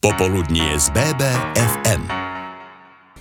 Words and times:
Popoludnie 0.00 0.80
z 0.80 0.96
BBFM. 0.96 2.08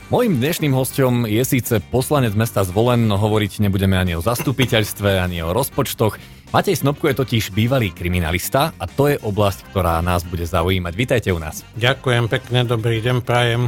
Mojím 0.08 0.40
dnešným 0.40 0.72
hostom 0.72 1.28
je 1.28 1.44
síce 1.44 1.76
poslanec 1.92 2.32
mesta 2.40 2.64
Zvolen, 2.64 3.04
no 3.04 3.20
hovoriť 3.20 3.60
nebudeme 3.68 4.00
ani 4.00 4.16
o 4.16 4.24
zastupiteľstve, 4.24 5.20
ani 5.20 5.44
o 5.44 5.52
rozpočtoch. 5.52 6.16
Matej 6.56 6.80
Snobko 6.80 7.12
je 7.12 7.20
totiž 7.20 7.52
bývalý 7.52 7.92
kriminalista 7.92 8.72
a 8.80 8.88
to 8.88 9.12
je 9.12 9.20
oblasť, 9.20 9.76
ktorá 9.76 10.00
nás 10.00 10.24
bude 10.24 10.48
zaujímať. 10.48 10.94
Vítajte 10.96 11.36
u 11.36 11.40
nás. 11.44 11.68
Ďakujem 11.76 12.32
pekne, 12.32 12.64
dobrý 12.64 13.04
deň, 13.04 13.28
prajem. 13.28 13.68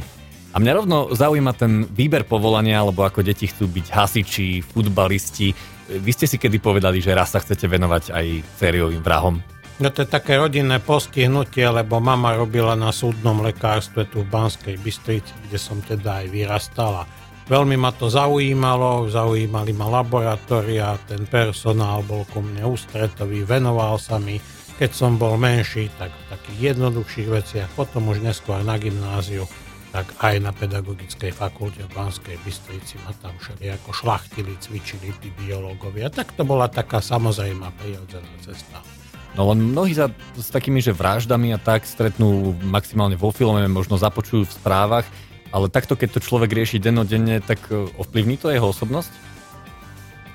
A 0.55 0.64
mňa 0.64 0.71
rovno 0.71 1.12
zaujíma 1.12 1.52
ten 1.52 1.84
výber 1.91 2.23
povolania, 2.23 2.80
alebo 2.80 3.04
ako 3.04 3.28
deti 3.28 3.52
chcú 3.52 3.68
byť 3.68 3.91
hasiči, 3.91 4.64
futbalisti. 4.64 5.52
Vy 6.00 6.12
ste 6.16 6.32
si 6.32 6.39
kedy 6.39 6.64
povedali, 6.64 7.04
že 7.04 7.12
raz 7.12 7.36
sa 7.36 7.43
chcete 7.43 7.68
venovať 7.68 8.16
aj 8.16 8.25
sériovým 8.55 9.04
vrahom? 9.04 9.43
No 9.82 9.89
to 9.89 10.05
je 10.05 10.13
také 10.13 10.38
rodinné 10.38 10.77
postihnutie, 10.77 11.66
lebo 11.66 11.97
mama 11.97 12.38
robila 12.38 12.77
na 12.77 12.93
súdnom 12.93 13.41
lekárstve 13.41 14.05
tu 14.05 14.21
v 14.21 14.29
Banskej 14.29 14.77
Bystrici, 14.77 15.33
kde 15.50 15.57
som 15.57 15.82
teda 15.82 16.21
aj 16.21 16.28
vyrastala. 16.29 17.10
Veľmi 17.50 17.82
ma 17.82 17.89
to 17.89 18.06
zaujímalo, 18.06 19.09
zaujímali 19.09 19.73
ma 19.73 19.89
laboratória, 19.89 21.01
ten 21.09 21.25
personál 21.25 22.06
bol 22.06 22.29
ku 22.29 22.46
mne 22.46 22.61
ústretový, 22.61 23.42
venoval 23.42 23.97
sa 23.97 24.21
mi. 24.21 24.37
Keď 24.78 24.92
som 24.93 25.18
bol 25.18 25.33
menší, 25.42 25.89
tak 25.98 26.14
v 26.14 26.23
takých 26.29 26.78
jednoduchších 26.78 27.29
veciach, 27.34 27.70
potom 27.73 28.14
už 28.14 28.21
neskôr 28.21 28.61
na 28.61 28.78
gymnáziu, 28.78 29.50
tak 29.89 30.14
aj 30.21 30.45
na 30.45 30.54
pedagogickej 30.54 31.34
fakulte 31.34 31.89
v 31.89 31.93
Banskej 31.98 32.38
Bystrici 32.45 33.02
ma 33.02 33.17
tam 33.17 33.34
všeli 33.34 33.73
ako 33.81 33.89
šlachtili, 33.98 34.61
cvičili 34.61 35.09
tí 35.17 35.34
biológovia. 35.42 36.14
Tak 36.14 36.38
to 36.38 36.45
bola 36.45 36.70
taká 36.70 37.02
samozrejmá 37.02 37.73
prirodzená 37.81 38.30
cesta. 38.45 39.00
No 39.31 39.48
len 39.56 39.72
mnohí 39.72 39.95
sa 39.95 40.12
s 40.36 40.52
takými, 40.52 40.84
že 40.84 40.92
vraždami 40.92 41.56
a 41.56 41.59
tak 41.59 41.88
stretnú 41.88 42.52
maximálne 42.67 43.16
vo 43.16 43.31
filme, 43.31 43.64
možno 43.72 43.95
započujú 43.95 44.44
v 44.44 44.58
správach, 44.59 45.08
ale 45.52 45.72
takto, 45.72 45.95
keď 45.95 46.20
to 46.20 46.26
človek 46.26 46.52
rieši 46.52 46.80
dennodenne, 46.80 47.40
tak 47.44 47.60
e, 47.72 47.88
ovplyvní 47.96 48.40
to 48.40 48.52
jeho 48.52 48.72
osobnosť? 48.72 49.12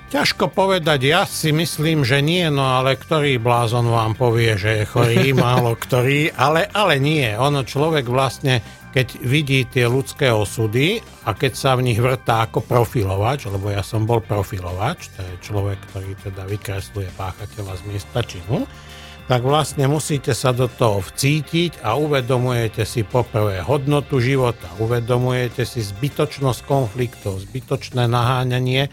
Ťažko 0.07 0.47
povedať, 0.55 1.11
ja 1.11 1.27
si 1.27 1.51
myslím, 1.51 2.07
že 2.07 2.23
nie, 2.23 2.47
no 2.47 2.63
ale 2.63 2.95
ktorý 2.95 3.43
blázon 3.43 3.91
vám 3.91 4.15
povie, 4.15 4.55
že 4.55 4.81
je 4.81 4.83
chorý, 4.87 5.35
málo 5.45 5.77
ktorý, 5.77 6.31
ale, 6.33 6.65
ale 6.69 7.01
nie. 7.01 7.27
Ono 7.37 7.65
človek 7.65 8.07
vlastne, 8.07 8.61
keď 8.97 9.21
vidí 9.21 9.61
tie 9.69 9.85
ľudské 9.85 10.33
osudy 10.33 10.97
a 11.29 11.37
keď 11.37 11.53
sa 11.53 11.77
v 11.77 11.85
nich 11.93 12.01
vrtá 12.01 12.49
ako 12.49 12.65
profilovač, 12.65 13.45
lebo 13.45 13.69
ja 13.69 13.85
som 13.85 14.09
bol 14.09 14.25
profilovač, 14.25 15.13
to 15.13 15.21
je 15.21 15.33
človek, 15.45 15.77
ktorý 15.93 16.17
teda 16.25 16.49
vykresluje 16.49 17.05
páchateľa 17.13 17.77
z 17.77 17.83
miesta 17.85 18.25
činu, 18.25 18.65
tak 19.29 19.45
vlastne 19.45 19.85
musíte 19.85 20.33
sa 20.33 20.49
do 20.49 20.65
toho 20.65 21.05
vcítiť 21.05 21.85
a 21.85 21.93
uvedomujete 21.93 22.89
si 22.89 23.05
poprvé 23.05 23.61
hodnotu 23.61 24.17
života, 24.17 24.65
uvedomujete 24.81 25.61
si 25.61 25.85
zbytočnosť 25.85 26.65
konfliktov, 26.65 27.45
zbytočné 27.45 28.09
naháňanie 28.09 28.89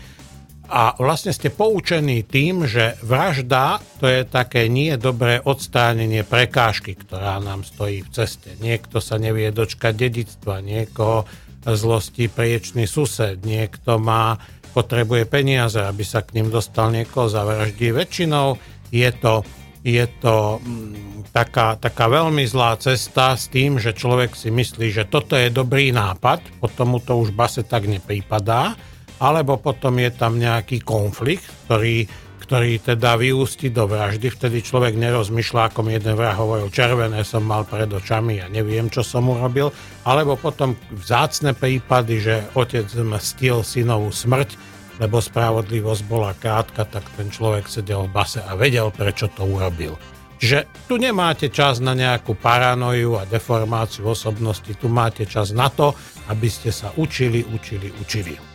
a 0.64 0.96
vlastne 0.96 1.30
ste 1.30 1.52
poučení 1.52 2.24
tým, 2.24 2.64
že 2.64 2.96
vražda 3.04 3.84
to 4.00 4.08
je 4.08 4.24
také 4.24 4.66
nie 4.72 4.96
dobré 4.96 5.38
odstránenie 5.44 6.24
prekážky, 6.24 6.96
ktorá 6.96 7.36
nám 7.40 7.68
stojí 7.68 8.00
v 8.00 8.12
ceste. 8.12 8.56
Niekto 8.58 8.98
sa 9.04 9.20
nevie 9.20 9.52
dočkať 9.52 9.92
dedictva, 9.92 10.64
niekoho 10.64 11.28
zlosti 11.64 12.28
priečný 12.28 12.84
sused, 12.84 13.40
niekto 13.44 13.96
má, 13.96 14.36
potrebuje 14.74 15.30
peniaze, 15.30 15.78
aby 15.78 16.02
sa 16.02 16.20
k 16.20 16.40
ním 16.40 16.50
dostal 16.50 16.90
niekoho 16.90 17.30
zavraždí. 17.30 17.94
Väčšinou 17.94 18.58
je 18.90 19.10
to 19.14 19.46
je 19.84 20.08
to 20.16 20.64
mm, 20.64 21.28
taká, 21.28 21.76
taká 21.76 22.08
veľmi 22.08 22.48
zlá 22.48 22.80
cesta 22.80 23.36
s 23.36 23.52
tým, 23.52 23.76
že 23.76 23.92
človek 23.92 24.32
si 24.32 24.48
myslí, 24.48 24.88
že 24.88 25.04
toto 25.04 25.36
je 25.36 25.52
dobrý 25.52 25.92
nápad, 25.92 26.40
potom 26.56 26.96
mu 26.96 26.98
to 27.04 27.20
už 27.20 27.36
base 27.36 27.60
tak 27.68 27.84
neprípadá, 27.84 28.80
alebo 29.18 29.58
potom 29.58 29.98
je 30.00 30.10
tam 30.10 30.38
nejaký 30.38 30.82
konflikt, 30.82 31.46
ktorý, 31.66 32.06
ktorý 32.44 32.83
teda 32.83 33.16
vyústi 33.16 33.72
do 33.72 33.89
vraždy, 33.89 34.28
vtedy 34.28 34.61
človek 34.61 34.98
nerozmýšľa, 34.98 35.72
ako 35.72 35.80
mi 35.86 35.96
jeden 35.96 36.18
vrah 36.18 36.36
hovoril, 36.36 36.68
červené 36.68 37.24
som 37.24 37.46
mal 37.46 37.64
pred 37.64 37.89
očami 37.89 38.42
a 38.42 38.50
neviem, 38.50 38.90
čo 38.92 39.00
som 39.00 39.30
urobil, 39.30 39.72
alebo 40.05 40.36
potom 40.36 40.77
vzácne 40.92 41.56
prípady, 41.56 42.20
že 42.20 42.34
otec 42.52 42.84
mstil 42.90 43.64
synovú 43.64 44.12
smrť, 44.12 44.74
lebo 45.02 45.18
spravodlivosť 45.18 46.02
bola 46.06 46.36
krátka, 46.39 46.86
tak 46.86 47.02
ten 47.18 47.33
človek 47.33 47.66
sedel 47.66 48.06
v 48.06 48.14
base 48.14 48.39
a 48.39 48.55
vedel, 48.55 48.94
prečo 48.94 49.27
to 49.33 49.42
urobil. 49.42 49.98
Čiže 50.39 50.84
tu 50.90 51.00
nemáte 51.00 51.48
čas 51.48 51.80
na 51.80 51.96
nejakú 51.96 52.36
paranoju 52.36 53.16
a 53.16 53.24
deformáciu 53.24 54.12
osobnosti, 54.12 54.68
tu 54.77 54.92
máte 54.92 55.24
čas 55.24 55.56
na 55.56 55.72
to, 55.72 55.96
aby 56.28 56.52
ste 56.52 56.68
sa 56.68 56.92
učili, 57.00 57.40
učili, 57.48 57.89
učili. 57.96 58.53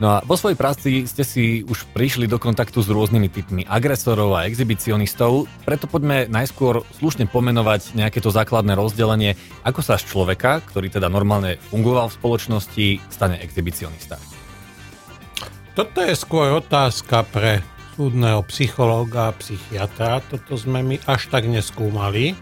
No 0.00 0.16
a 0.16 0.24
vo 0.24 0.32
svojej 0.32 0.56
práci 0.56 1.04
ste 1.04 1.28
si 1.28 1.60
už 1.60 1.92
prišli 1.92 2.24
do 2.24 2.40
kontaktu 2.40 2.80
s 2.80 2.88
rôznymi 2.88 3.28
typmi 3.28 3.62
agresorov 3.68 4.32
a 4.32 4.48
exhibicionistov, 4.48 5.44
preto 5.68 5.84
poďme 5.84 6.24
najskôr 6.24 6.80
slušne 6.96 7.28
pomenovať 7.28 7.92
nejaké 7.92 8.24
to 8.24 8.32
základné 8.32 8.72
rozdelenie, 8.80 9.36
ako 9.60 9.84
sa 9.84 10.00
z 10.00 10.08
človeka, 10.08 10.64
ktorý 10.72 10.88
teda 10.88 11.12
normálne 11.12 11.60
fungoval 11.68 12.08
v 12.08 12.16
spoločnosti, 12.16 12.86
stane 13.12 13.36
exhibicionista. 13.44 14.16
Toto 15.76 16.00
je 16.00 16.16
skôr 16.16 16.48
otázka 16.56 17.20
pre 17.28 17.60
súdneho 17.92 18.40
psychológa 18.48 19.28
a 19.28 19.36
psychiatra. 19.36 20.24
Toto 20.24 20.56
sme 20.56 20.80
my 20.80 20.96
až 21.04 21.28
tak 21.28 21.44
neskúmali. 21.44 22.32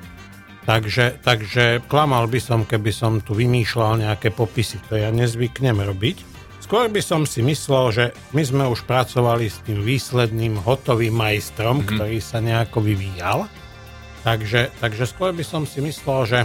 Takže, 0.62 1.19
takže 1.26 1.82
klamal 1.90 2.30
by 2.30 2.38
som, 2.38 2.62
keby 2.62 2.94
som 2.94 3.19
tu 3.19 3.34
vymýšľal 3.34 4.06
nejaké 4.06 4.30
popisy. 4.30 4.78
To 4.86 4.94
ja 4.94 5.10
nezvyknem 5.10 5.82
robiť. 5.82 6.38
Skôr 6.69 6.93
by 6.93 7.01
som 7.01 7.25
si 7.25 7.41
myslel, 7.41 7.84
že 7.97 8.05
my 8.37 8.43
sme 8.45 8.65
už 8.69 8.84
pracovali 8.84 9.49
s 9.49 9.65
tým 9.65 9.81
výsledným 9.81 10.61
hotovým 10.61 11.17
majstrom, 11.17 11.81
mm-hmm. 11.81 11.97
ktorý 11.97 12.19
sa 12.21 12.45
nejako 12.45 12.84
vyvíjal. 12.84 13.49
Takže, 14.21 14.69
takže 14.77 15.09
skôr 15.09 15.33
by 15.33 15.41
som 15.41 15.65
si 15.65 15.81
myslel, 15.81 16.29
že, 16.29 16.41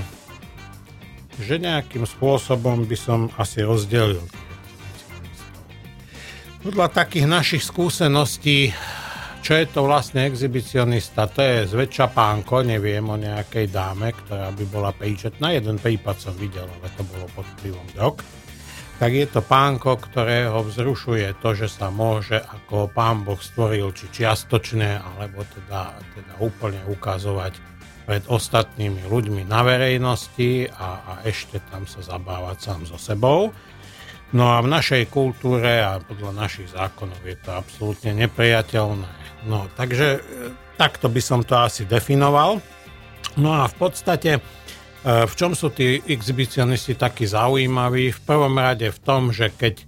že 1.43 1.59
nejakým 1.59 2.07
spôsobom 2.07 2.87
by 2.87 2.95
som 2.95 3.27
asi 3.35 3.67
rozdelil 3.67 4.23
podľa 6.63 6.87
takých 7.03 7.27
našich 7.27 7.63
skúseností, 7.67 8.71
čo 9.43 9.51
je 9.59 9.67
to 9.67 9.83
vlastne 9.83 10.23
exhibicionista, 10.23 11.27
to 11.27 11.43
je 11.43 11.67
zväčša 11.67 12.15
pánko, 12.15 12.63
neviem 12.63 13.03
o 13.03 13.19
nejakej 13.19 13.67
dáme, 13.67 14.15
ktorá 14.15 14.47
by 14.55 14.63
bola 14.71 14.95
príčetná. 14.95 15.51
Jeden 15.51 15.75
prípad 15.75 16.15
som 16.15 16.31
videl, 16.39 16.63
ale 16.63 16.87
to 16.95 17.03
bolo 17.03 17.27
pod 17.35 17.43
vplyvom 17.59 17.87
drog. 17.91 18.23
Tak 19.03 19.11
je 19.11 19.27
to 19.27 19.43
pánko, 19.43 19.99
ktorého 19.99 20.63
vzrušuje 20.63 21.35
to, 21.43 21.51
že 21.59 21.67
sa 21.67 21.91
môže, 21.91 22.39
ako 22.39 22.87
pán 22.87 23.27
Boh 23.27 23.35
stvoril, 23.35 23.91
či 23.91 24.07
čiastočne, 24.07 24.95
alebo 24.95 25.43
teda, 25.43 25.91
teda 26.15 26.33
úplne 26.39 26.79
ukazovať 26.87 27.51
pred 28.07 28.23
ostatnými 28.31 29.03
ľuďmi 29.03 29.43
na 29.43 29.59
verejnosti 29.59 30.71
a, 30.71 31.03
a 31.03 31.13
ešte 31.27 31.59
tam 31.67 31.83
sa 31.83 31.99
zabávať 31.99 32.57
sám 32.63 32.87
so 32.87 32.95
sebou. 32.95 33.51
No 34.31 34.55
a 34.55 34.63
v 34.63 34.71
našej 34.71 35.11
kultúre 35.11 35.83
a 35.83 35.99
podľa 35.99 36.39
našich 36.39 36.71
zákonov 36.71 37.19
je 37.27 37.35
to 37.43 37.59
absolútne 37.59 38.15
nepriateľné. 38.15 39.11
No 39.51 39.67
takže 39.75 40.07
e, 40.15 40.19
takto 40.79 41.11
by 41.11 41.19
som 41.19 41.43
to 41.43 41.59
asi 41.59 41.83
definoval. 41.83 42.63
No 43.35 43.51
a 43.51 43.67
v 43.67 43.75
podstate 43.75 44.39
v 45.03 45.33
čom 45.35 45.51
sú 45.51 45.67
tí 45.67 45.99
exhibicionisti 45.99 46.95
takí 46.95 47.27
zaujímaví? 47.27 48.15
V 48.15 48.21
prvom 48.23 48.55
rade 48.55 48.87
v 48.87 48.99
tom, 49.03 49.35
že 49.35 49.51
keď 49.51 49.83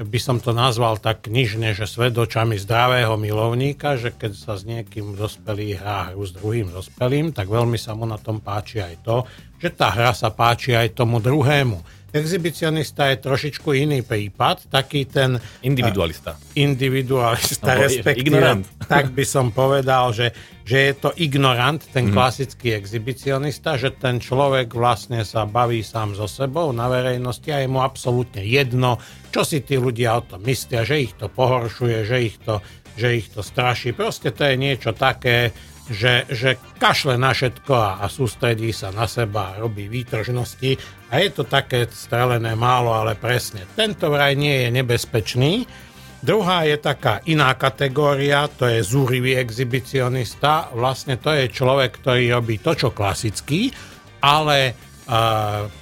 by 0.00 0.16
som 0.16 0.40
to 0.40 0.56
nazval 0.56 0.96
tak 0.96 1.28
knižne, 1.28 1.76
že 1.76 1.84
svet 1.84 2.16
očami 2.16 2.56
zdravého 2.56 3.20
milovníka, 3.20 4.00
že 4.00 4.16
keď 4.16 4.32
sa 4.32 4.56
s 4.56 4.64
niekým 4.64 5.12
dospelý 5.12 5.76
hrá 5.76 6.14
hru 6.14 6.24
s 6.24 6.32
druhým 6.32 6.72
dospelým, 6.72 7.36
tak 7.36 7.52
veľmi 7.52 7.76
sa 7.76 7.92
mu 7.92 8.08
na 8.08 8.16
tom 8.16 8.40
páči 8.40 8.80
aj 8.80 8.94
to, 9.04 9.28
že 9.60 9.76
tá 9.76 9.92
hra 9.92 10.16
sa 10.16 10.32
páči 10.32 10.72
aj 10.72 10.96
tomu 10.96 11.20
druhému 11.20 11.99
Exhibicionista 12.10 13.06
je 13.14 13.22
trošičku 13.22 13.70
iný 13.70 14.02
prípad, 14.02 14.66
taký 14.66 15.06
ten... 15.06 15.38
Individualista. 15.62 16.34
Uh, 16.34 16.58
individualista, 16.58 17.78
no, 17.78 17.86
respektíve, 17.86 18.26
ignorant. 18.26 18.66
tak 18.92 19.14
by 19.14 19.22
som 19.22 19.54
povedal, 19.54 20.10
že, 20.10 20.34
že 20.66 20.90
je 20.90 20.94
to 20.98 21.10
ignorant, 21.14 21.78
ten 21.94 22.10
mm. 22.10 22.14
klasický 22.14 22.74
exhibicionista, 22.74 23.78
že 23.78 23.94
ten 23.94 24.18
človek 24.18 24.74
vlastne 24.74 25.22
sa 25.22 25.46
baví 25.46 25.86
sám 25.86 26.18
so 26.18 26.26
sebou 26.26 26.74
na 26.74 26.90
verejnosti 26.90 27.46
a 27.54 27.62
je 27.62 27.68
mu 27.70 27.78
absolútne 27.78 28.42
jedno, 28.42 28.98
čo 29.30 29.46
si 29.46 29.62
tí 29.62 29.78
ľudia 29.78 30.18
o 30.18 30.26
tom 30.26 30.42
myslia, 30.42 30.82
že 30.82 31.06
ich 31.06 31.14
to 31.14 31.30
pohoršuje, 31.30 32.02
že 32.02 32.16
ich 32.18 32.36
to, 32.42 32.58
že 32.98 33.08
ich 33.22 33.30
to 33.30 33.46
straší. 33.46 33.94
Proste 33.94 34.34
to 34.34 34.50
je 34.50 34.58
niečo 34.58 34.90
také, 34.90 35.54
že, 35.90 36.30
že 36.30 36.56
kašle 36.78 37.18
na 37.18 37.34
všetko 37.34 37.72
a, 37.74 37.90
a 38.00 38.06
sústredí 38.06 38.70
sa 38.70 38.94
na 38.94 39.10
seba 39.10 39.52
a 39.52 39.58
robí 39.58 39.90
výtržnosti 39.90 40.78
a 41.10 41.18
je 41.18 41.28
to 41.34 41.42
také 41.42 41.90
strelené 41.90 42.54
málo, 42.54 42.94
ale 42.94 43.18
presne. 43.18 43.66
Tento 43.74 44.06
vraj 44.14 44.38
nie 44.38 44.64
je 44.64 44.68
nebezpečný. 44.70 45.66
Druhá 46.22 46.68
je 46.68 46.78
taká 46.78 47.18
iná 47.26 47.50
kategória, 47.58 48.46
to 48.46 48.70
je 48.70 48.84
zúrivý 48.84 49.34
exhibicionista. 49.40 50.70
Vlastne 50.70 51.18
to 51.18 51.34
je 51.34 51.50
človek, 51.50 51.98
ktorý 51.98 52.38
robí 52.38 52.62
to, 52.62 52.76
čo 52.76 52.88
klasický, 52.94 53.74
ale 54.22 54.76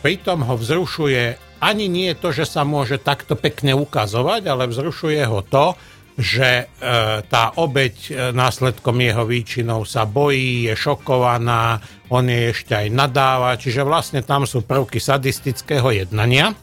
pritom 0.01 0.47
ho 0.47 0.55
vzrušuje 0.57 1.37
ani 1.59 1.91
nie 1.91 2.15
to, 2.15 2.31
že 2.31 2.47
sa 2.47 2.63
môže 2.63 3.03
takto 3.03 3.35
pekne 3.35 3.75
ukazovať, 3.75 4.47
ale 4.47 4.71
vzrušuje 4.71 5.21
ho 5.27 5.43
to, 5.43 5.75
že 6.19 6.67
e, 6.67 6.85
tá 7.31 7.55
obeď 7.55 7.95
e, 7.95 8.13
následkom 8.35 8.99
jeho 8.99 9.23
výčinov 9.23 9.87
sa 9.87 10.03
bojí, 10.03 10.67
je 10.67 10.75
šokovaná, 10.75 11.79
on 12.11 12.27
je 12.27 12.51
ešte 12.51 12.75
aj 12.75 12.89
nadáva, 12.91 13.55
čiže 13.55 13.87
vlastne 13.87 14.27
tam 14.27 14.43
sú 14.43 14.67
prvky 14.67 14.99
sadistického 14.99 15.95
jednania. 15.95 16.59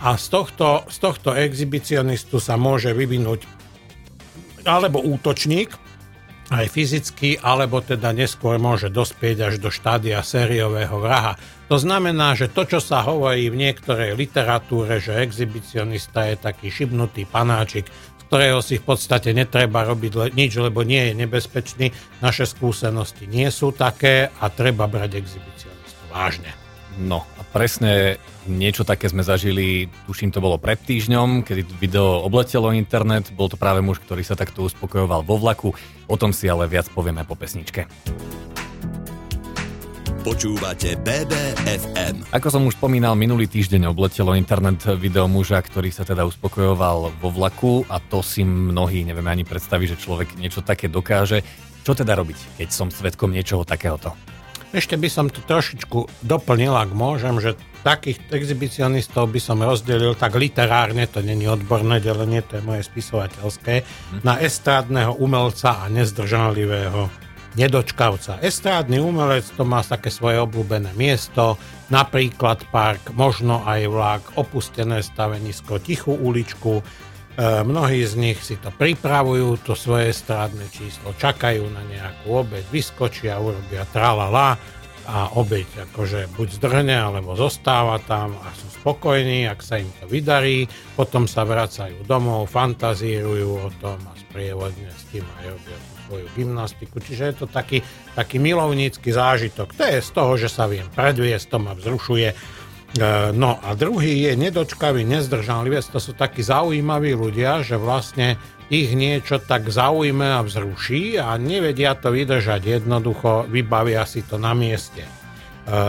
A 0.00 0.16
z 0.16 0.26
tohto, 0.32 0.88
z 0.88 0.96
tohto 0.96 1.36
exhibicionistu 1.36 2.40
sa 2.40 2.56
môže 2.56 2.96
vyvinúť 2.96 3.44
alebo 4.64 5.04
útočník, 5.04 5.76
aj 6.50 6.66
fyzicky, 6.66 7.38
alebo 7.38 7.78
teda 7.78 8.10
neskôr 8.10 8.58
môže 8.58 8.90
dospieť 8.90 9.36
až 9.46 9.54
do 9.62 9.70
štádia 9.70 10.18
sériového 10.18 10.98
vraha. 10.98 11.38
To 11.70 11.78
znamená, 11.78 12.34
že 12.34 12.50
to, 12.50 12.66
čo 12.66 12.82
sa 12.82 13.06
hovorí 13.06 13.46
v 13.46 13.70
niektorej 13.70 14.18
literatúre, 14.18 14.98
že 14.98 15.22
exhibicionista 15.22 16.26
je 16.26 16.36
taký 16.42 16.66
šibnutý 16.74 17.22
panáčik, 17.30 17.86
ktorého 18.30 18.62
si 18.62 18.78
v 18.78 18.94
podstate 18.94 19.34
netreba 19.34 19.82
robiť 19.82 20.30
nič, 20.38 20.54
lebo 20.62 20.86
nie 20.86 21.10
je 21.10 21.26
nebezpečný, 21.26 21.90
naše 22.22 22.46
skúsenosti 22.46 23.26
nie 23.26 23.50
sú 23.50 23.74
také 23.74 24.30
a 24.38 24.46
treba 24.46 24.86
brať 24.86 25.18
exhibicionistu 25.18 26.02
vážne. 26.14 26.54
No 27.02 27.26
a 27.34 27.42
presne 27.42 28.22
niečo 28.46 28.86
také 28.86 29.10
sme 29.10 29.26
zažili, 29.26 29.90
tuším 30.06 30.30
to 30.30 30.38
bolo 30.38 30.62
pred 30.62 30.78
týždňom, 30.78 31.42
kedy 31.42 31.66
video 31.82 32.22
obletelo 32.22 32.70
internet, 32.70 33.34
bol 33.34 33.50
to 33.50 33.58
práve 33.58 33.82
muž, 33.82 33.98
ktorý 33.98 34.22
sa 34.22 34.38
takto 34.38 34.62
uspokojoval 34.62 35.26
vo 35.26 35.34
vlaku, 35.34 35.74
o 36.06 36.14
tom 36.14 36.30
si 36.30 36.46
ale 36.46 36.70
viac 36.70 36.86
povieme 36.94 37.26
po 37.26 37.34
pesničke. 37.34 37.90
Počúvate 40.20 41.00
BBFM. 41.00 42.28
Ako 42.36 42.52
som 42.52 42.68
už 42.68 42.76
spomínal, 42.76 43.16
minulý 43.16 43.48
týždeň 43.48 43.88
obletelo 43.88 44.36
internet 44.36 44.84
video 45.00 45.24
muža, 45.24 45.56
ktorý 45.64 45.88
sa 45.88 46.04
teda 46.04 46.28
uspokojoval 46.28 47.16
vo 47.16 47.28
vlaku 47.32 47.88
a 47.88 47.96
to 48.04 48.20
si 48.20 48.44
mnohí 48.44 49.00
nevieme 49.08 49.32
ani 49.32 49.48
predstaviť, 49.48 49.96
že 49.96 50.02
človek 50.04 50.28
niečo 50.36 50.60
také 50.60 50.92
dokáže. 50.92 51.40
Čo 51.88 51.96
teda 51.96 52.12
robiť, 52.20 52.60
keď 52.60 52.68
som 52.68 52.92
svetkom 52.92 53.32
niečoho 53.32 53.64
takéhoto? 53.64 54.12
Ešte 54.76 55.00
by 55.00 55.08
som 55.08 55.32
to 55.32 55.40
trošičku 55.40 56.22
doplnil, 56.28 56.76
ak 56.76 56.92
môžem, 56.92 57.40
že 57.40 57.56
takých 57.80 58.20
exhibicionistov 58.28 59.32
by 59.32 59.40
som 59.40 59.64
rozdelil 59.64 60.12
tak 60.20 60.36
literárne, 60.36 61.08
to 61.08 61.24
není 61.24 61.48
odborné 61.48 61.96
delenie, 61.96 62.44
to 62.44 62.60
je 62.60 62.68
moje 62.68 62.84
spisovateľské, 62.84 63.88
na 64.20 64.36
estrádneho 64.36 65.16
umelca 65.16 65.80
a 65.80 65.88
nezdržanlivého 65.88 67.29
nedočkavca. 67.58 68.38
Estrádny 68.38 69.02
umelec 69.02 69.46
to 69.58 69.66
má 69.66 69.82
také 69.82 70.12
svoje 70.12 70.38
obľúbené 70.38 70.94
miesto, 70.94 71.58
napríklad 71.90 72.62
park, 72.70 73.10
možno 73.14 73.66
aj 73.66 73.80
vlak, 73.90 74.22
opustené 74.38 75.02
stavenisko, 75.02 75.82
tichú 75.82 76.14
uličku, 76.14 76.78
e, 76.78 76.82
mnohí 77.66 78.06
z 78.06 78.14
nich 78.14 78.38
si 78.38 78.54
to 78.54 78.70
pripravujú, 78.70 79.58
to 79.66 79.74
svoje 79.74 80.14
estrádne 80.14 80.66
číslo, 80.70 81.10
čakajú 81.18 81.66
na 81.74 81.82
nejakú 81.90 82.46
obeď, 82.46 82.64
vyskočia, 82.70 83.42
urobia 83.42 83.82
tralala 83.90 84.54
a 85.10 85.34
obeď 85.34 85.90
akože 85.90 86.30
buď 86.38 86.48
zdrhne, 86.62 86.94
alebo 86.94 87.34
zostáva 87.34 87.98
tam 88.06 88.38
a 88.46 88.54
sú 88.54 88.70
spokojní, 88.78 89.50
ak 89.50 89.58
sa 89.58 89.82
im 89.82 89.90
to 89.98 90.06
vydarí, 90.06 90.70
potom 90.94 91.26
sa 91.26 91.42
vracajú 91.42 92.06
domov, 92.06 92.46
fantazírujú 92.46 93.58
o 93.58 93.68
tom 93.82 93.98
a 94.06 94.14
sprievodne 94.14 94.86
s 94.86 95.02
tým 95.10 95.26
aj 95.42 95.44
robia 95.50 95.89
svoju 96.10 96.26
gymnastiku. 96.34 96.98
Čiže 96.98 97.22
je 97.30 97.34
to 97.38 97.46
taký, 97.46 97.86
taký 98.18 98.42
milovnícky 98.42 99.14
zážitok. 99.14 99.78
To 99.78 99.86
je 99.86 100.02
z 100.02 100.10
toho, 100.10 100.34
že 100.34 100.50
sa 100.50 100.66
viem 100.66 100.90
predviesť, 100.90 101.46
to 101.54 101.58
ma 101.62 101.78
vzrušuje. 101.78 102.28
E, 102.34 102.36
No 103.30 103.62
a 103.62 103.78
druhý 103.78 104.26
je 104.26 104.34
nedočkavý, 104.34 105.06
nezdržanlivý. 105.06 105.78
To 105.94 106.02
sú 106.02 106.18
takí 106.18 106.42
zaujímaví 106.42 107.14
ľudia, 107.14 107.62
že 107.62 107.78
vlastne 107.78 108.34
ich 108.70 108.90
niečo 108.94 109.38
tak 109.38 109.70
zaujme 109.70 110.26
a 110.26 110.42
vzruší 110.42 111.18
a 111.22 111.38
nevedia 111.38 111.94
to 111.94 112.10
vydržať. 112.10 112.82
Jednoducho 112.82 113.46
vybavia 113.46 114.02
si 114.02 114.26
to 114.26 114.34
na 114.42 114.50
mieste. 114.58 115.06
E, 115.06 115.10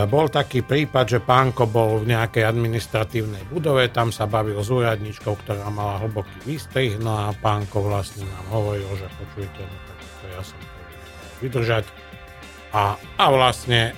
Bol 0.06 0.30
taký 0.30 0.62
prípad, 0.62 1.06
že 1.10 1.18
pánko 1.18 1.66
bol 1.66 2.06
v 2.06 2.14
nejakej 2.14 2.46
administratívnej 2.46 3.50
budove, 3.50 3.90
tam 3.90 4.14
sa 4.14 4.30
bavil 4.30 4.62
s 4.62 4.70
úradničkou, 4.70 5.34
ktorá 5.42 5.66
mala 5.74 5.98
hlboký 6.06 6.46
výstrih, 6.46 7.02
no 7.02 7.26
a 7.26 7.34
pánko 7.34 7.82
vlastne 7.82 8.22
nám 8.30 8.46
hovoril, 8.54 8.86
že 8.94 9.10
počujete, 9.18 9.66
no 9.66 9.91
tak 10.22 10.30
to 10.30 10.34
ja 10.38 10.42
som 10.46 10.58
to 10.62 10.66
vydržať. 11.42 11.84
A, 12.72 12.96
a 13.20 13.24
vlastne 13.28 13.92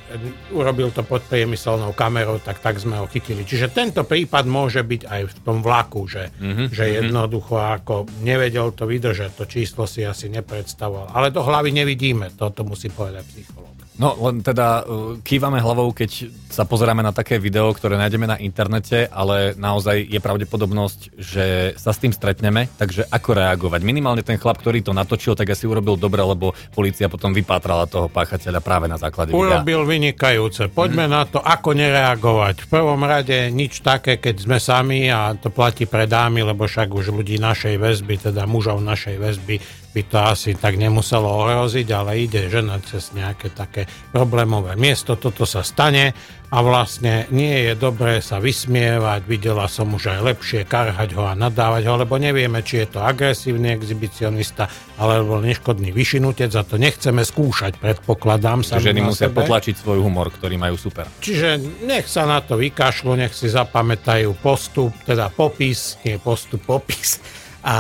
urobil 0.51 0.91
to 0.91 1.07
pod 1.07 1.23
priemyselnou 1.31 1.95
kamerou, 1.95 2.43
tak 2.43 2.59
tak 2.59 2.83
sme 2.83 2.99
ho 2.99 3.07
chytili. 3.07 3.47
Čiže 3.47 3.71
tento 3.71 4.03
prípad 4.03 4.51
môže 4.51 4.83
byť 4.83 5.07
aj 5.07 5.23
v 5.31 5.35
tom 5.47 5.63
vlaku, 5.63 6.11
že, 6.11 6.35
mm-hmm. 6.35 6.75
že 6.75 6.85
jednoducho 6.91 7.55
ako 7.55 8.11
nevedel 8.27 8.75
to 8.75 8.91
vydržať, 8.91 9.31
to 9.39 9.47
číslo 9.47 9.87
si 9.87 10.03
asi 10.03 10.27
nepredstavoval. 10.27 11.15
Ale 11.15 11.31
do 11.31 11.47
hlavy 11.47 11.71
nevidíme, 11.71 12.35
toto 12.35 12.67
musí 12.67 12.91
povedať 12.91 13.23
psychológ. 13.31 13.74
No 13.95 14.11
len 14.27 14.43
teda 14.43 14.83
uh, 14.83 15.23
kývame 15.23 15.63
hlavou, 15.63 15.95
keď 15.95 16.27
sa 16.51 16.67
pozeráme 16.67 16.99
na 16.99 17.15
také 17.15 17.39
video, 17.39 17.71
ktoré 17.71 17.95
nájdeme 17.95 18.27
na 18.27 18.35
internete, 18.43 19.07
ale 19.07 19.55
naozaj 19.55 20.11
je 20.11 20.19
pravdepodobnosť, 20.19 21.15
že 21.15 21.45
sa 21.79 21.95
s 21.95 22.03
tým 22.03 22.11
stretneme, 22.11 22.67
takže 22.75 23.07
ako 23.07 23.39
reagovať? 23.39 23.81
Minimálne 23.87 24.27
ten 24.27 24.35
chlap, 24.35 24.59
ktorý 24.59 24.83
to 24.83 24.91
natočil, 24.91 25.39
tak 25.39 25.55
asi 25.55 25.71
urobil 25.71 25.95
dobre, 25.95 26.27
lebo 26.27 26.51
policia 26.75 27.07
potom 27.07 27.31
vypátrala 27.31 27.87
toho 27.87 28.11
páchateľa 28.11 28.59
práve 28.59 28.91
na 28.91 28.99
základe 28.99 29.31
videa. 29.31 29.63
Urobil 29.63 29.87
vynikajúce. 29.87 30.75
Poďme 30.75 31.07
na 31.07 31.23
to, 31.31 31.39
ako 31.39 31.79
nereagovať. 31.79 32.67
V 32.67 32.69
prvom 32.71 32.99
rade 33.07 33.55
nič 33.55 33.79
také, 33.79 34.19
keď 34.19 34.43
sme 34.43 34.59
sami 34.59 35.07
a 35.07 35.39
to 35.39 35.55
platí 35.55 35.87
pre 35.87 36.11
dámy, 36.11 36.43
lebo 36.43 36.67
však 36.67 36.91
už 36.91 37.15
ľudí 37.15 37.39
našej 37.39 37.79
väzby, 37.79 38.27
teda 38.27 38.43
mužov 38.51 38.83
našej 38.83 39.23
väzby, 39.23 39.84
by 39.95 40.03
to 40.11 40.19
asi 40.19 40.59
tak 40.59 40.75
nemuselo 40.75 41.31
ohroziť, 41.31 41.89
ale 41.95 42.27
ide 42.27 42.51
žena 42.51 42.83
cez 42.83 43.15
nejaké 43.15 43.55
také 43.55 43.87
problémové 44.11 44.75
miesto, 44.75 45.15
toto 45.15 45.47
sa 45.47 45.63
stane 45.63 46.11
a 46.51 46.63
vlastne 46.63 47.31
nie 47.31 47.67
je 47.67 47.73
dobré 47.79 48.19
sa 48.19 48.43
vysmievať, 48.43 49.27
videla 49.27 49.71
som 49.71 49.95
už 49.95 50.19
aj 50.19 50.21
lepšie 50.35 50.61
karhať 50.67 51.15
ho 51.15 51.27
a 51.27 51.39
nadávať 51.39 51.83
ho, 51.87 51.95
lebo 51.95 52.19
nevieme, 52.19 52.63
či 52.67 52.83
je 52.83 52.95
to 52.95 53.07
agresívny 53.07 53.75
exhibicionista 53.75 54.67
alebo 54.99 55.39
neškodný 55.39 55.95
vyšinutec 55.95 56.51
a 56.55 56.63
to 56.67 56.75
nechceme 56.75 57.23
skúšať, 57.23 57.79
predpokladám 57.79 58.67
sa. 58.67 58.83
Ženy 58.83 59.03
musia 59.03 59.31
potlačiť 59.31 59.79
svoj 59.79 60.03
humor, 60.03 60.31
ktorý 60.35 60.59
majú 60.59 60.75
super. 60.75 61.07
Čiže 61.23 61.59
nech 61.87 62.11
sa 62.11 62.27
na 62.27 62.43
to 62.43 62.59
vykašľú, 62.59 63.15
nech 63.15 63.35
si 63.35 63.47
zapamätajú 63.47 64.35
postup, 64.43 64.91
teda 65.07 65.31
popis, 65.31 65.99
nie 66.03 66.19
postup, 66.19 66.63
popis 66.67 67.23
a 67.65 67.77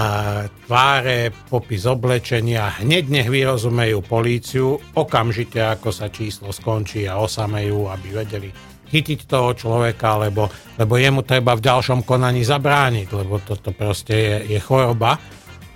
tváre, 0.65 1.29
popis 1.53 1.85
oblečenia, 1.85 2.81
hneď 2.81 3.05
nech 3.13 3.29
vyrozumejú 3.29 4.01
políciu, 4.01 4.81
okamžite 4.97 5.61
ako 5.61 5.93
sa 5.93 6.09
číslo 6.09 6.57
skončí 6.57 7.05
a 7.05 7.21
osamejú, 7.21 7.93
aby 7.93 8.09
vedeli 8.25 8.49
chytiť 8.89 9.29
toho 9.29 9.53
človeka, 9.53 10.25
lebo, 10.25 10.49
lebo 10.81 10.97
jemu 10.97 11.21
treba 11.29 11.53
v 11.53 11.65
ďalšom 11.69 12.01
konaní 12.09 12.49
zabrániť, 12.49 13.09
lebo 13.13 13.45
toto 13.45 13.77
proste 13.77 14.15
je, 14.17 14.37
je 14.57 14.61
choroba 14.65 15.21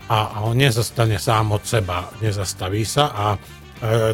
a, 0.09 0.19
a 0.33 0.37
on 0.49 0.57
nezastane 0.57 1.21
sám 1.21 1.53
od 1.53 1.69
seba, 1.69 2.09
nezastaví 2.25 2.89
sa 2.89 3.13
a 3.13 3.25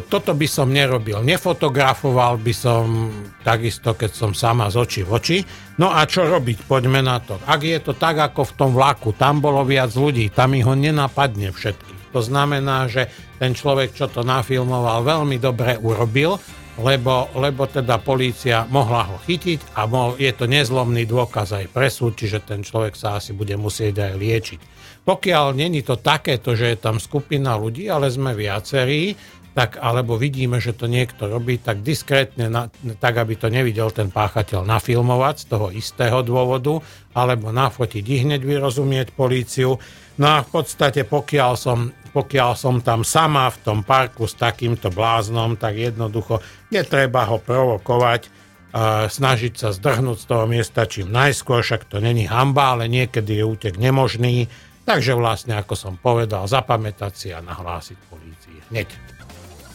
toto 0.05 0.37
by 0.37 0.47
som 0.49 0.69
nerobil. 0.69 1.25
Nefotografoval 1.25 2.37
by 2.37 2.53
som 2.53 3.09
takisto, 3.41 3.97
keď 3.97 4.11
som 4.13 4.31
sama 4.37 4.69
z 4.69 4.75
očí 4.77 5.01
v 5.01 5.11
oči. 5.17 5.37
No 5.81 5.89
a 5.89 6.05
čo 6.05 6.29
robiť? 6.29 6.69
Poďme 6.69 7.01
na 7.01 7.17
to. 7.17 7.41
Ak 7.49 7.65
je 7.65 7.81
to 7.81 7.97
tak, 7.97 8.21
ako 8.21 8.45
v 8.45 8.55
tom 8.55 8.71
vlaku, 8.77 9.17
tam 9.17 9.41
bolo 9.41 9.65
viac 9.65 9.89
ľudí, 9.97 10.29
tam 10.29 10.53
ich 10.53 10.63
ho 10.63 10.77
nenapadne 10.77 11.49
všetkých. 11.49 12.13
To 12.15 12.21
znamená, 12.23 12.87
že 12.87 13.11
ten 13.41 13.51
človek, 13.51 13.91
čo 13.91 14.07
to 14.07 14.23
nafilmoval, 14.23 15.03
veľmi 15.03 15.35
dobre 15.35 15.75
urobil, 15.75 16.39
lebo, 16.79 17.31
lebo 17.35 17.67
teda 17.67 17.99
polícia 18.03 18.67
mohla 18.67 19.07
ho 19.07 19.15
chytiť 19.23 19.75
a 19.79 19.87
mohol, 19.87 20.19
je 20.19 20.31
to 20.35 20.43
nezlomný 20.47 21.07
dôkaz 21.07 21.55
aj 21.55 21.65
pre 21.71 21.87
súd, 21.87 22.19
čiže 22.19 22.43
ten 22.43 22.63
človek 22.63 22.95
sa 22.95 23.19
asi 23.19 23.31
bude 23.31 23.55
musieť 23.55 24.11
aj 24.11 24.13
liečiť. 24.15 24.59
Pokiaľ 25.05 25.53
není 25.53 25.85
to 25.85 26.01
takéto, 26.01 26.57
že 26.57 26.73
je 26.73 26.77
tam 26.81 26.97
skupina 26.97 27.53
ľudí, 27.55 27.85
ale 27.85 28.09
sme 28.09 28.33
viacerí, 28.33 29.13
tak 29.55 29.79
alebo 29.79 30.19
vidíme, 30.19 30.59
že 30.59 30.75
to 30.75 30.91
niekto 30.91 31.31
robí, 31.31 31.55
tak 31.55 31.79
diskrétne, 31.79 32.51
na, 32.51 32.67
tak 32.99 33.15
aby 33.15 33.39
to 33.39 33.47
nevidel 33.47 33.87
ten 33.87 34.11
páchateľ 34.11 34.67
nafilmovať 34.67 35.35
z 35.39 35.45
toho 35.47 35.67
istého 35.71 36.19
dôvodu, 36.27 36.83
alebo 37.15 37.55
nafotiť 37.55 38.03
i 38.03 38.15
hneď 38.27 38.43
vyrozumieť 38.43 39.15
políciu. 39.15 39.79
No 40.19 40.27
a 40.27 40.43
v 40.43 40.49
podstate 40.51 41.07
pokiaľ 41.07 41.51
som, 41.55 41.87
pokiaľ 42.11 42.51
som 42.59 42.83
tam 42.83 43.07
sama 43.07 43.47
v 43.47 43.63
tom 43.63 43.79
parku 43.87 44.27
s 44.27 44.35
takýmto 44.35 44.91
bláznom, 44.91 45.55
tak 45.55 45.79
jednoducho 45.79 46.43
netreba 46.75 47.23
ho 47.23 47.39
provokovať, 47.39 48.27
a 48.75 49.07
snažiť 49.07 49.55
sa 49.55 49.71
zdrhnúť 49.71 50.17
z 50.19 50.25
toho 50.27 50.43
miesta 50.51 50.83
čím 50.83 51.07
najskôr, 51.07 51.63
však 51.63 51.87
to 51.87 52.03
není 52.03 52.27
hamba, 52.27 52.75
ale 52.75 52.91
niekedy 52.91 53.39
je 53.39 53.47
útek 53.47 53.79
nemožný. 53.79 54.51
Takže 54.83 55.15
vlastne, 55.15 55.55
ako 55.55 55.79
som 55.79 55.93
povedal, 55.95 56.43
zapamätať 56.43 57.13
si 57.15 57.31
a 57.31 57.39
nahlásiť 57.39 57.97
polícii 58.11 58.59
hneď. 58.75 59.15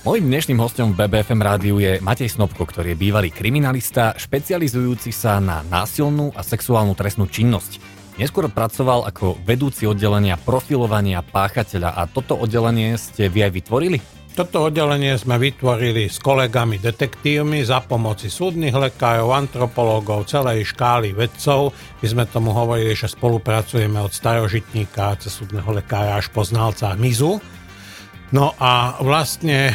Mojím 0.01 0.33
dnešným 0.33 0.57
hostom 0.65 0.97
v 0.97 1.05
BBFM 1.05 1.45
rádiu 1.45 1.77
je 1.77 2.01
Matej 2.01 2.33
Snobko, 2.33 2.65
ktorý 2.65 2.97
je 2.97 3.03
bývalý 3.05 3.29
kriminalista, 3.29 4.17
špecializujúci 4.17 5.13
sa 5.13 5.37
na 5.45 5.61
násilnú 5.69 6.33
a 6.33 6.41
sexuálnu 6.41 6.97
trestnú 6.97 7.29
činnosť. 7.29 7.77
Neskôr 8.17 8.49
pracoval 8.49 9.05
ako 9.05 9.37
vedúci 9.45 9.85
oddelenia 9.85 10.41
profilovania 10.41 11.21
páchateľa 11.21 12.01
a 12.01 12.09
toto 12.09 12.33
oddelenie 12.33 12.97
ste 12.97 13.29
vy 13.29 13.45
aj 13.45 13.53
vytvorili? 13.53 14.01
Toto 14.33 14.73
oddelenie 14.73 15.21
sme 15.21 15.37
vytvorili 15.37 16.09
s 16.09 16.17
kolegami 16.17 16.81
detektívmi 16.81 17.61
za 17.61 17.85
pomoci 17.85 18.33
súdnych 18.33 18.73
lekárov, 18.73 19.37
antropológov, 19.37 20.25
celej 20.25 20.65
škály 20.73 21.13
vedcov. 21.13 21.77
My 22.01 22.07
sme 22.09 22.25
tomu 22.25 22.57
hovorili, 22.57 22.97
že 22.97 23.05
spolupracujeme 23.05 24.01
od 24.01 24.17
starožitníka 24.17 25.21
cez 25.21 25.37
súdneho 25.37 25.69
lekára 25.77 26.17
až 26.17 26.33
po 26.33 26.41
znalca 26.41 26.97
mizu 26.97 27.37
No 28.31 28.55
a 28.63 28.95
vlastne 29.03 29.75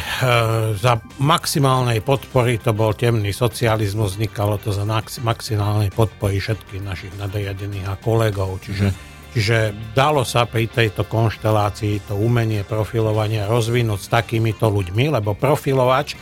za 0.80 0.96
maximálnej 1.20 2.00
podpory, 2.00 2.56
to 2.56 2.72
bol 2.72 2.96
temný 2.96 3.28
socializmus, 3.28 4.16
vznikalo 4.16 4.56
to 4.56 4.72
za 4.72 4.88
maximálnej 5.20 5.92
podpory 5.92 6.40
všetkých 6.40 6.80
našich 6.80 7.12
nadriadených 7.20 7.84
a 7.84 8.00
kolegov. 8.00 8.56
Čiže, 8.64 8.88
mm. 8.88 8.96
čiže 9.36 9.56
dalo 9.92 10.24
sa 10.24 10.48
pri 10.48 10.72
tejto 10.72 11.04
konštelácii 11.04 12.08
to 12.08 12.16
umenie 12.16 12.64
profilovania 12.64 13.44
rozvinúť 13.44 14.00
s 14.00 14.08
takýmito 14.08 14.72
ľuďmi, 14.72 15.12
lebo 15.12 15.36
profilovač 15.36 16.16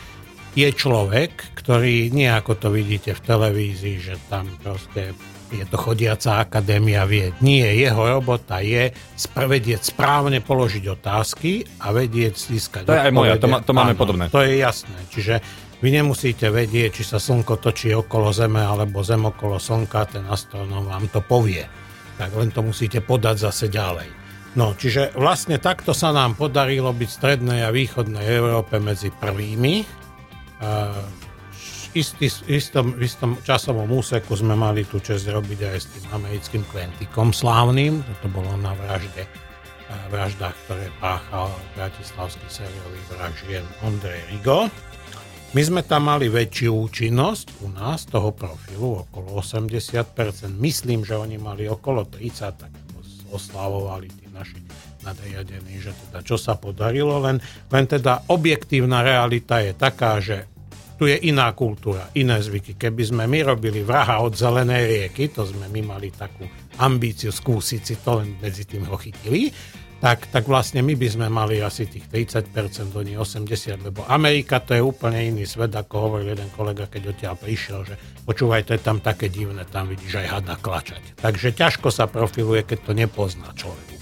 je 0.59 0.67
človek, 0.75 1.55
ktorý 1.55 2.11
nie 2.11 2.27
ako 2.27 2.59
to 2.59 2.69
vidíte 2.75 3.15
v 3.15 3.25
televízii, 3.31 3.97
že 4.03 4.15
tam 4.27 4.51
proste 4.59 5.15
je 5.63 5.67
to 5.71 5.79
chodiaca 5.79 6.43
akadémia 6.43 7.07
vied. 7.07 7.39
Nie, 7.39 7.71
jeho 7.79 8.03
robota 8.19 8.59
je 8.59 8.91
vedieť 9.35 9.95
správne 9.95 10.43
položiť 10.43 10.85
otázky 10.91 11.63
a 11.79 11.95
vedieť 11.95 12.35
získať 12.35 12.83
To 12.91 12.97
je 12.97 13.03
aj 13.07 13.13
moja, 13.15 13.39
to, 13.39 13.47
ma, 13.47 13.63
to 13.63 13.71
máme 13.71 13.95
Áno, 13.95 14.01
podobné. 14.01 14.25
To 14.35 14.43
je 14.43 14.59
jasné. 14.59 14.99
Čiže 15.15 15.35
vy 15.79 15.89
nemusíte 15.95 16.49
vedieť, 16.51 16.99
či 16.99 17.05
sa 17.05 17.21
slnko 17.21 17.61
točí 17.61 17.93
okolo 17.93 18.33
Zeme 18.33 18.65
alebo 18.65 19.05
Zem 19.05 19.29
okolo 19.29 19.61
Slnka, 19.61 20.09
ten 20.09 20.25
astronóm 20.27 20.89
vám 20.89 21.07
to 21.13 21.21
povie. 21.21 21.67
Tak 22.17 22.31
len 22.35 22.55
to 22.55 22.63
musíte 22.63 23.03
podať 23.05 23.51
zase 23.51 23.67
ďalej. 23.71 24.07
No, 24.55 24.79
čiže 24.79 25.11
vlastne 25.19 25.59
takto 25.59 25.91
sa 25.91 26.15
nám 26.15 26.39
podarilo 26.39 26.95
byť 26.95 27.09
v 27.11 27.19
strednej 27.19 27.61
a 27.67 27.75
východnej 27.75 28.23
Európe 28.23 28.79
medzi 28.79 29.11
prvými 29.11 30.05
istý, 31.95 32.29
istom, 32.51 32.99
istom 32.99 33.39
časovom 33.41 33.89
úseku 33.89 34.35
sme 34.35 34.59
mali 34.59 34.83
tú 34.85 34.99
čest 34.99 35.31
robiť 35.31 35.61
aj 35.65 35.79
s 35.79 35.87
tým 35.91 36.05
americkým 36.13 36.63
Quentikom 36.69 37.31
slávnym. 37.31 38.03
To 38.23 38.29
bolo 38.29 38.53
na 38.59 38.75
vražde 38.75 39.25
vraždách, 40.11 40.57
ktoré 40.67 40.87
páchal 40.99 41.51
bratislavský 41.77 42.47
sériový 42.49 43.01
vražien 43.15 43.65
Ondrej 43.85 44.21
Rigo. 44.33 44.69
My 45.55 45.63
sme 45.63 45.87
tam 45.87 46.11
mali 46.11 46.27
väčšiu 46.27 46.75
účinnosť 46.91 47.63
u 47.63 47.71
nás 47.71 48.11
toho 48.11 48.35
profilu, 48.35 49.07
okolo 49.07 49.39
80%. 49.39 50.51
Myslím, 50.59 51.07
že 51.07 51.15
oni 51.15 51.39
mali 51.39 51.71
okolo 51.71 52.11
30, 52.11 52.59
tak 52.59 52.73
oslavovali 53.31 54.11
tí 54.11 54.27
naši 54.35 54.59
nadriadení, 55.07 55.79
že 55.79 55.95
teda 56.09 56.27
čo 56.27 56.35
sa 56.41 56.59
podarilo, 56.59 57.21
len, 57.23 57.39
len 57.71 57.85
teda 57.85 58.27
objektívna 58.31 59.05
realita 59.05 59.61
je 59.63 59.73
taká, 59.77 60.19
že 60.19 60.49
tu 60.95 61.11
je 61.11 61.17
iná 61.27 61.51
kultúra, 61.53 62.11
iné 62.15 62.39
zvyky. 62.39 62.79
Keby 62.79 63.03
sme 63.03 63.25
my 63.27 63.55
robili 63.55 63.83
vraha 63.83 64.23
od 64.23 64.35
zelenej 64.39 64.83
rieky, 64.87 65.31
to 65.35 65.43
sme 65.43 65.67
my 65.71 65.97
mali 65.97 66.15
takú 66.15 66.47
ambíciu 66.79 67.35
skúsiť 67.35 67.81
si 67.83 67.95
to, 67.99 68.23
len 68.23 68.39
medzi 68.39 68.67
tým 68.67 68.87
ho 68.87 68.97
chytili, 68.99 69.51
tak, 70.05 70.29
tak 70.29 70.45
vlastne 70.45 70.85
my 70.85 71.01
by 71.01 71.09
sme 71.09 71.27
mali 71.33 71.65
asi 71.65 71.89
tých 71.89 72.13
30%, 72.13 72.93
oni 72.93 73.17
80%, 73.17 73.89
lebo 73.89 74.05
Amerika 74.05 74.61
to 74.61 74.77
je 74.77 74.83
úplne 74.85 75.17
iný 75.17 75.49
svet, 75.49 75.73
ako 75.73 75.95
hovoril 75.97 76.37
jeden 76.37 76.53
kolega, 76.53 76.85
keď 76.85 77.17
odtiaľ 77.17 77.35
prišiel, 77.41 77.81
že 77.89 77.95
počúvaj, 78.29 78.69
to 78.69 78.77
je 78.77 78.83
tam 78.85 79.01
také 79.01 79.33
divné, 79.33 79.65
tam 79.65 79.89
vidíš 79.89 80.21
aj 80.21 80.27
hada 80.29 80.55
klačať. 80.61 81.25
Takže 81.25 81.57
ťažko 81.57 81.89
sa 81.89 82.05
profiluje, 82.05 82.69
keď 82.69 82.79
to 82.85 82.93
nepozná 82.93 83.49
človek. 83.57 83.94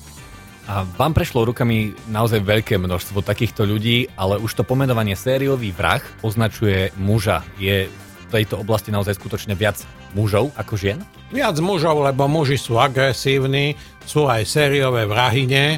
A 0.73 0.88
vám 0.97 1.12
prešlo 1.12 1.45
rukami 1.45 1.93
naozaj 2.09 2.49
veľké 2.49 2.81
množstvo 2.81 3.21
takýchto 3.21 3.69
ľudí, 3.69 4.09
ale 4.17 4.41
už 4.41 4.57
to 4.57 4.64
pomenovanie 4.64 5.12
sériový 5.12 5.69
vrah 5.69 6.00
označuje 6.25 6.97
muža. 6.97 7.45
Je 7.61 7.93
v 7.93 8.25
tejto 8.33 8.57
oblasti 8.64 8.88
naozaj 8.88 9.21
skutočne 9.21 9.52
viac 9.52 9.85
mužov 10.17 10.49
ako 10.57 10.81
žien? 10.81 11.05
Viac 11.29 11.61
mužov, 11.61 12.00
lebo 12.00 12.25
muži 12.25 12.57
sú 12.57 12.81
agresívni, 12.81 13.76
sú 14.09 14.25
aj 14.25 14.49
sériové 14.49 15.05
vrahine 15.05 15.76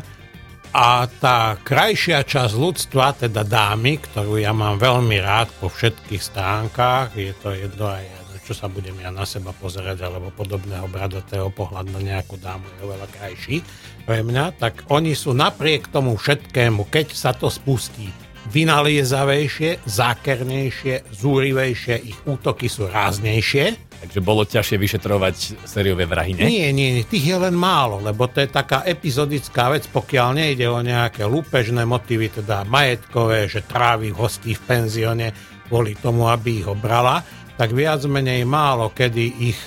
a 0.70 1.10
tá 1.10 1.58
krajšia 1.58 2.22
časť 2.22 2.54
ľudstva, 2.54 3.18
teda 3.18 3.42
dámy, 3.42 3.98
ktorú 3.98 4.38
ja 4.38 4.54
mám 4.54 4.78
veľmi 4.78 5.18
rád 5.18 5.50
po 5.58 5.74
všetkých 5.74 6.22
stránkach, 6.22 7.18
je 7.18 7.34
to 7.42 7.50
jedno 7.50 7.90
aj 7.90 8.23
čo 8.44 8.52
sa 8.52 8.68
budem 8.68 9.00
ja 9.00 9.08
na 9.08 9.24
seba 9.24 9.56
pozerať, 9.56 10.04
alebo 10.04 10.28
podobného 10.28 10.84
bradatého 10.92 11.48
pohľad 11.48 11.88
na 11.88 12.00
nejakú 12.04 12.36
dámu 12.36 12.68
je 12.68 12.78
oveľa 12.84 13.08
krajší 13.08 13.64
pre 14.04 14.20
mňa, 14.20 14.60
tak 14.60 14.84
oni 14.92 15.16
sú 15.16 15.32
napriek 15.32 15.88
tomu 15.88 16.20
všetkému, 16.20 16.92
keď 16.92 17.16
sa 17.16 17.32
to 17.32 17.48
spustí, 17.48 18.12
vynaliezavejšie, 18.52 19.88
zákernejšie, 19.88 21.08
zúrivejšie, 21.16 21.94
ich 22.04 22.18
útoky 22.28 22.68
sú 22.68 22.92
ráznejšie. 22.92 23.96
Takže 24.04 24.20
bolo 24.20 24.44
ťažšie 24.44 24.76
vyšetrovať 24.76 25.64
sériové 25.64 26.04
vrahy, 26.04 26.36
nie? 26.36 26.44
Nie, 26.44 26.68
nie, 26.76 27.00
tých 27.08 27.24
je 27.24 27.38
len 27.40 27.56
málo, 27.56 28.04
lebo 28.04 28.28
to 28.28 28.44
je 28.44 28.52
taká 28.52 28.84
epizodická 28.84 29.72
vec, 29.72 29.88
pokiaľ 29.88 30.36
nejde 30.36 30.68
o 30.68 30.76
nejaké 30.84 31.24
lúpežné 31.24 31.88
motívy, 31.88 32.28
teda 32.28 32.68
majetkové, 32.68 33.48
že 33.48 33.64
trávi 33.64 34.12
hostí 34.12 34.52
v 34.52 34.62
penzióne 34.68 35.32
kvôli 35.72 35.96
tomu, 35.96 36.28
aby 36.28 36.60
ich 36.60 36.68
obrala, 36.68 37.24
tak 37.54 37.70
viac 37.70 38.02
menej 38.06 38.42
málo 38.42 38.90
kedy 38.90 39.24
ich, 39.52 39.60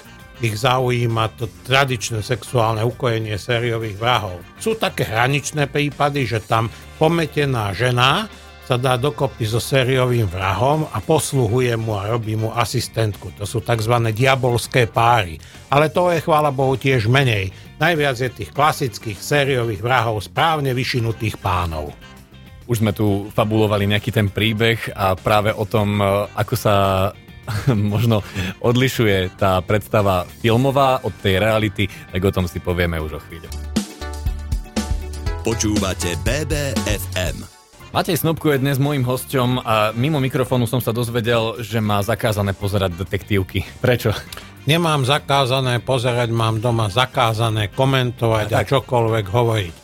ich 0.43 0.55
zaujíma 0.55 1.33
to 1.39 1.47
tradičné 1.65 2.19
sexuálne 2.19 2.83
ukojenie 2.83 3.39
sériových 3.39 3.97
vrahov. 3.97 4.43
Sú 4.59 4.75
také 4.75 5.07
hraničné 5.07 5.71
prípady, 5.71 6.27
že 6.27 6.43
tam 6.43 6.67
pometená 6.99 7.71
žena 7.71 8.27
sa 8.67 8.75
dá 8.75 8.99
dokopy 8.99 9.47
so 9.47 9.63
sériovým 9.63 10.27
vrahom 10.27 10.83
a 10.91 10.99
posluhuje 10.99 11.71
mu 11.79 11.95
a 11.95 12.11
robí 12.11 12.35
mu 12.35 12.51
asistentku. 12.51 13.31
To 13.39 13.47
sú 13.47 13.63
tzv. 13.63 13.95
diabolské 14.11 14.91
páry. 14.91 15.39
Ale 15.71 15.87
to 15.87 16.11
je, 16.11 16.19
chvála 16.19 16.51
Bohu, 16.51 16.75
tiež 16.75 17.07
menej. 17.07 17.55
Najviac 17.79 18.19
je 18.19 18.27
tých 18.27 18.51
klasických 18.51 19.15
sériových 19.23 19.79
vrahov 19.79 20.19
správne 20.19 20.75
vyšinutých 20.75 21.39
pánov. 21.39 21.95
Už 22.67 22.83
sme 22.83 22.91
tu 22.91 23.31
fabulovali 23.31 23.87
nejaký 23.87 24.11
ten 24.11 24.27
príbeh 24.27 24.91
a 24.91 25.15
práve 25.15 25.55
o 25.55 25.63
tom, 25.63 26.03
ako 26.35 26.55
sa 26.59 26.75
možno 27.93 28.23
odlišuje 28.61 29.39
tá 29.39 29.59
predstava 29.63 30.27
filmová 30.43 31.01
od 31.03 31.13
tej 31.19 31.39
reality, 31.39 31.87
tak 31.87 32.21
o 32.23 32.31
tom 32.31 32.45
si 32.45 32.59
povieme 32.59 32.99
už 32.99 33.17
o 33.17 33.21
chvíľu. 33.23 33.49
Počúvate 35.47 36.19
BBFM. 36.27 37.47
Matej 37.95 38.19
Snobko 38.19 38.51
je 38.51 38.59
dnes 38.59 38.75
môjim 38.83 38.99
hosťom 39.07 39.63
a 39.63 39.95
mimo 39.95 40.19
mikrofónu 40.19 40.67
som 40.67 40.83
sa 40.83 40.91
dozvedel, 40.91 41.63
že 41.63 41.79
má 41.79 42.03
zakázané 42.03 42.51
pozerať 42.51 42.99
detektívky. 42.99 43.63
Prečo? 43.83 44.11
Nemám 44.67 45.07
zakázané 45.07 45.79
pozerať, 45.79 46.27
mám 46.35 46.59
doma 46.59 46.91
zakázané 46.91 47.71
komentovať 47.71 48.47
a, 48.51 48.59
a 48.59 48.67
čokoľvek 48.67 49.25
hovoriť. 49.31 49.75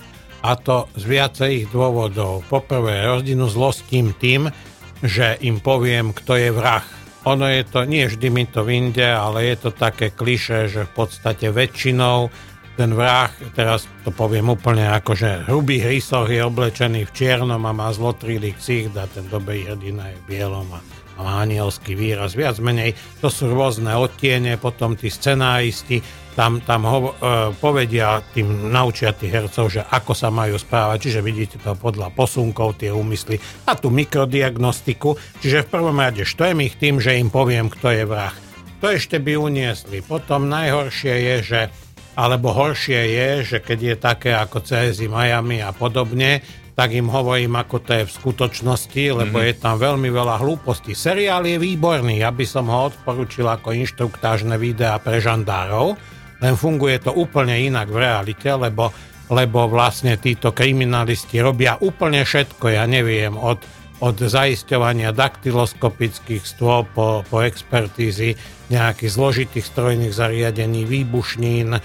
A 0.43 0.60
to 0.60 0.91
z 1.00 1.03
viacerých 1.08 1.72
dôvodov. 1.72 2.43
Poprvé, 2.51 3.08
rozdinu 3.08 3.48
zlostím 3.48 4.12
tým, 4.12 4.51
že 5.00 5.39
im 5.39 5.63
poviem, 5.63 6.12
kto 6.12 6.36
je 6.36 6.51
vrah 6.51 6.84
ono 7.23 7.47
je 7.47 7.63
to, 7.63 7.87
nie 7.87 8.07
vždy 8.07 8.27
mi 8.29 8.43
to 8.47 8.67
vyjde, 8.67 9.07
ale 9.15 9.47
je 9.47 9.55
to 9.55 9.69
také 9.71 10.11
kliše, 10.11 10.67
že 10.67 10.81
v 10.87 10.91
podstate 10.91 11.49
väčšinou 11.49 12.27
ten 12.73 12.89
vrah, 12.97 13.29
teraz 13.53 13.85
to 14.01 14.09
poviem 14.09 14.49
úplne 14.49 14.89
ako, 14.89 15.13
že 15.13 15.45
hrubý 15.45 15.77
hrysoch 15.77 16.25
je 16.25 16.41
oblečený 16.41 17.05
v 17.05 17.13
čiernom 17.13 17.61
a 17.61 17.71
má 17.71 17.93
zlotrilý 17.93 18.57
ksicht 18.57 18.97
a 18.97 19.05
ten 19.05 19.29
dobrý 19.29 19.69
hrdina 19.69 20.09
je 20.09 20.17
v 20.17 20.23
bielom 20.25 20.67
a 20.73 20.92
anielský 21.22 21.93
výraz. 21.93 22.34
Viac 22.34 22.58
menej 22.58 22.98
to 23.22 23.29
sú 23.29 23.51
rôzne 23.53 23.93
odtiene, 23.93 24.58
potom 24.58 24.98
tí 24.98 25.13
scenáristi 25.13 26.01
tam, 26.34 26.62
tam 26.65 26.82
ho, 26.89 27.00
e, 27.00 27.53
povedia, 27.62 28.25
tým 28.34 28.74
naučia 28.74 29.13
tých 29.13 29.34
hercov, 29.34 29.70
že 29.70 29.86
ako 29.86 30.17
sa 30.17 30.34
majú 30.34 30.58
správať, 30.58 30.98
čiže 30.98 31.22
vidíte 31.22 31.58
to 31.62 31.77
podľa 31.77 32.10
posunkov, 32.10 32.82
tie 32.82 32.89
úmysly 32.89 33.38
a 33.70 33.77
tú 33.77 33.93
mikrodiagnostiku, 33.93 35.13
čiže 35.39 35.70
v 35.70 35.72
prvom 35.72 35.98
rade 36.01 36.25
štvem 36.25 36.65
ich 36.65 36.75
tým, 36.82 36.98
že 36.98 37.22
im 37.22 37.29
poviem, 37.29 37.70
kto 37.70 37.93
je 37.93 38.03
vrah. 38.10 38.34
To 38.82 38.91
ešte 38.91 39.22
by 39.22 39.39
uniesli. 39.39 40.03
Potom 40.03 40.51
najhoršie 40.51 41.13
je, 41.13 41.36
že 41.39 41.62
alebo 42.13 42.53
horšie 42.53 43.01
je, 43.10 43.29
že 43.41 43.58
keď 43.58 43.79
je 43.82 43.96
také 43.98 44.32
ako 44.38 44.62
CSI 44.62 45.10
Miami 45.10 45.65
a 45.65 45.74
podobne, 45.74 46.46
tak 46.73 46.89
im 46.97 47.05
hovorím, 47.05 47.53
ako 47.53 47.85
to 47.85 47.91
je 48.01 48.03
v 48.09 48.15
skutočnosti, 48.17 49.03
lebo 49.13 49.37
mm-hmm. 49.37 49.49
je 49.53 49.61
tam 49.61 49.75
veľmi 49.77 50.09
veľa 50.09 50.41
hlúpostí. 50.41 50.97
Seriál 50.97 51.45
je 51.45 51.61
výborný, 51.61 52.25
ja 52.25 52.33
by 52.33 52.45
som 52.49 52.65
ho 52.69 52.89
odporučil 52.89 53.45
ako 53.45 53.77
inštruktážne 53.77 54.57
videá 54.57 54.97
pre 54.97 55.21
žandárov, 55.21 55.93
len 56.41 56.53
funguje 56.57 56.97
to 56.97 57.13
úplne 57.13 57.53
inak 57.53 57.93
v 57.93 58.01
realite, 58.01 58.49
lebo, 58.49 58.89
lebo 59.29 59.69
vlastne 59.69 60.17
títo 60.17 60.49
kriminalisti 60.49 61.37
robia 61.39 61.77
úplne 61.77 62.25
všetko, 62.25 62.73
ja 62.73 62.89
neviem, 62.89 63.37
od, 63.37 63.61
od 64.01 64.17
zaisťovania 64.17 65.13
daktyloskopických 65.13 66.41
stôl 66.41 66.89
po, 66.89 67.21
po 67.29 67.45
expertízy 67.45 68.33
nejakých 68.73 69.13
zložitých 69.13 69.65
strojných 69.69 70.11
zariadení, 70.11 70.89
výbušnín, 70.89 71.77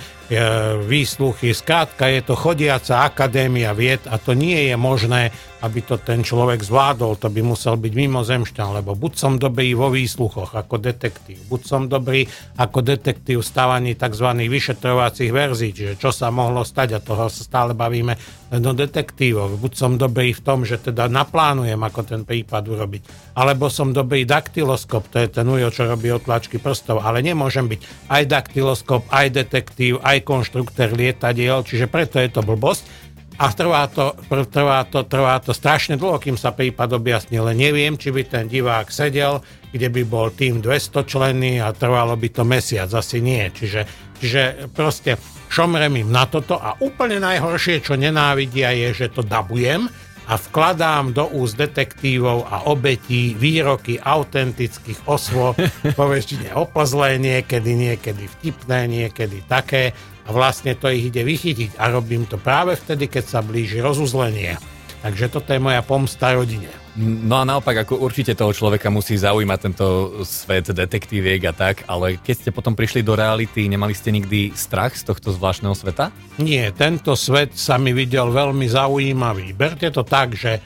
výsluchy. 0.85 1.57
Skrátka 1.57 2.05
je 2.13 2.21
to 2.21 2.37
chodiaca 2.37 3.09
akadémia 3.09 3.73
vied 3.73 4.05
a 4.05 4.21
to 4.21 4.37
nie 4.37 4.69
je 4.69 4.77
možné, 4.77 5.33
aby 5.59 5.83
to 5.83 5.99
ten 5.99 6.23
človek 6.23 6.63
zvládol. 6.63 7.19
To 7.19 7.33
by 7.33 7.43
musel 7.43 7.75
byť 7.75 7.93
mimozemšťan, 7.97 8.79
lebo 8.79 8.95
buď 8.95 9.13
som 9.17 9.33
dobrý 9.41 9.75
vo 9.75 9.91
výsluchoch 9.91 10.55
ako 10.55 10.79
detektív, 10.79 11.49
buď 11.51 11.61
som 11.67 11.83
dobrý 11.91 12.29
ako 12.61 12.79
detektív 12.85 13.43
v 13.43 13.49
stávaní 13.49 13.93
tzv. 13.99 14.29
vyšetrovacích 14.47 15.33
verzií, 15.35 15.75
čiže 15.75 15.95
čo 15.99 16.15
sa 16.15 16.31
mohlo 16.31 16.63
stať 16.63 16.95
a 16.95 17.03
toho 17.03 17.27
sa 17.27 17.43
stále 17.43 17.73
bavíme 17.75 18.15
len 18.49 18.63
o 18.65 18.73
detektívov. 18.73 19.59
Buď 19.61 19.73
som 19.75 19.93
dobrý 19.99 20.33
v 20.33 20.41
tom, 20.41 20.63
že 20.63 20.79
teda 20.79 21.11
naplánujem, 21.11 21.81
ako 21.81 22.01
ten 22.07 22.23
prípad 22.23 22.65
urobiť, 22.65 23.03
alebo 23.35 23.69
som 23.69 23.91
dobrý 23.91 24.25
daktyloskop, 24.25 25.11
to 25.11 25.21
je 25.21 25.29
ten 25.29 25.45
ujo, 25.45 25.69
čo 25.75 25.91
robí 25.91 26.09
otlačky 26.09 26.63
prstov, 26.63 27.03
ale 27.03 27.21
nemôžem 27.21 27.67
byť 27.67 27.81
aj 28.09 28.23
daktyloskop, 28.31 29.11
aj 29.11 29.27
detektív, 29.35 30.01
aj 30.01 30.18
konštruktor 30.23 30.95
lietadiel, 30.95 31.63
čiže 31.67 31.91
preto 31.91 32.19
je 32.23 32.31
to 32.31 32.43
blbosť. 32.43 33.09
A 33.39 33.55
trvá 33.55 33.87
to, 33.87 34.19
trvá, 34.51 34.83
to, 34.83 35.07
trvá 35.07 35.39
to 35.39 35.55
strašne 35.55 35.95
dlho, 35.95 36.19
kým 36.19 36.35
sa 36.35 36.51
prípad 36.51 36.99
objasní, 36.99 37.39
len 37.39 37.55
neviem, 37.55 37.95
či 37.95 38.11
by 38.11 38.27
ten 38.27 38.51
divák 38.51 38.91
sedel, 38.91 39.39
kde 39.71 39.87
by 39.95 40.03
bol 40.03 40.35
tým 40.35 40.59
200 40.59 41.07
členy 41.07 41.63
a 41.63 41.71
trvalo 41.71 42.19
by 42.19 42.29
to 42.35 42.43
mesiac, 42.43 42.91
asi 42.91 43.23
nie. 43.23 43.47
Čiže, 43.55 43.87
čiže 44.19 44.43
proste 44.75 45.23
šomrem 45.47 46.03
im 46.03 46.11
na 46.11 46.27
toto 46.27 46.59
a 46.59 46.75
úplne 46.83 47.23
najhoršie, 47.23 47.79
čo 47.79 47.95
nenávidia, 47.95 48.75
je, 48.75 49.07
že 49.07 49.15
to 49.15 49.23
dabujem, 49.23 49.87
a 50.29 50.37
vkladám 50.37 51.17
do 51.17 51.25
úst 51.33 51.57
detektívov 51.57 52.45
a 52.45 52.69
obetí 52.69 53.33
výroky 53.33 53.97
autentických 53.97 55.09
osôb, 55.09 55.57
poväčšine 56.01 56.53
opozlé 56.53 57.17
niekedy, 57.17 57.73
niekedy 57.73 58.29
vtipné, 58.39 58.85
niekedy 58.85 59.41
také 59.49 59.97
a 60.29 60.37
vlastne 60.37 60.77
to 60.77 60.93
ich 60.93 61.09
ide 61.09 61.25
vychytiť 61.25 61.81
a 61.81 61.89
robím 61.89 62.29
to 62.29 62.37
práve 62.37 62.77
vtedy, 62.77 63.09
keď 63.09 63.25
sa 63.25 63.41
blíži 63.41 63.81
rozuzlenie. 63.81 64.78
Takže 64.99 65.31
toto 65.31 65.55
je 65.55 65.62
moja 65.62 65.78
pomsta 65.87 66.35
rodine. 66.35 66.67
No 66.99 67.38
a 67.38 67.47
naopak, 67.47 67.87
ako 67.87 68.02
určite 68.02 68.35
toho 68.35 68.50
človeka 68.50 68.90
musí 68.90 69.14
zaujímať 69.14 69.59
tento 69.62 69.87
svet 70.26 70.75
detektíviek 70.75 71.38
a 71.47 71.55
tak, 71.55 71.87
ale 71.87 72.19
keď 72.19 72.35
ste 72.35 72.50
potom 72.50 72.75
prišli 72.75 73.07
do 73.07 73.14
reality, 73.14 73.71
nemali 73.71 73.95
ste 73.95 74.11
nikdy 74.11 74.50
strach 74.59 74.99
z 74.99 75.07
tohto 75.07 75.31
zvláštneho 75.31 75.78
sveta? 75.78 76.11
Nie, 76.43 76.75
tento 76.75 77.14
svet 77.14 77.55
sa 77.55 77.78
mi 77.78 77.95
videl 77.95 78.35
veľmi 78.35 78.67
zaujímavý. 78.67 79.55
Berte 79.55 79.87
to 79.95 80.02
tak, 80.02 80.35
že 80.35 80.59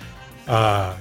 uh, 0.48 0.96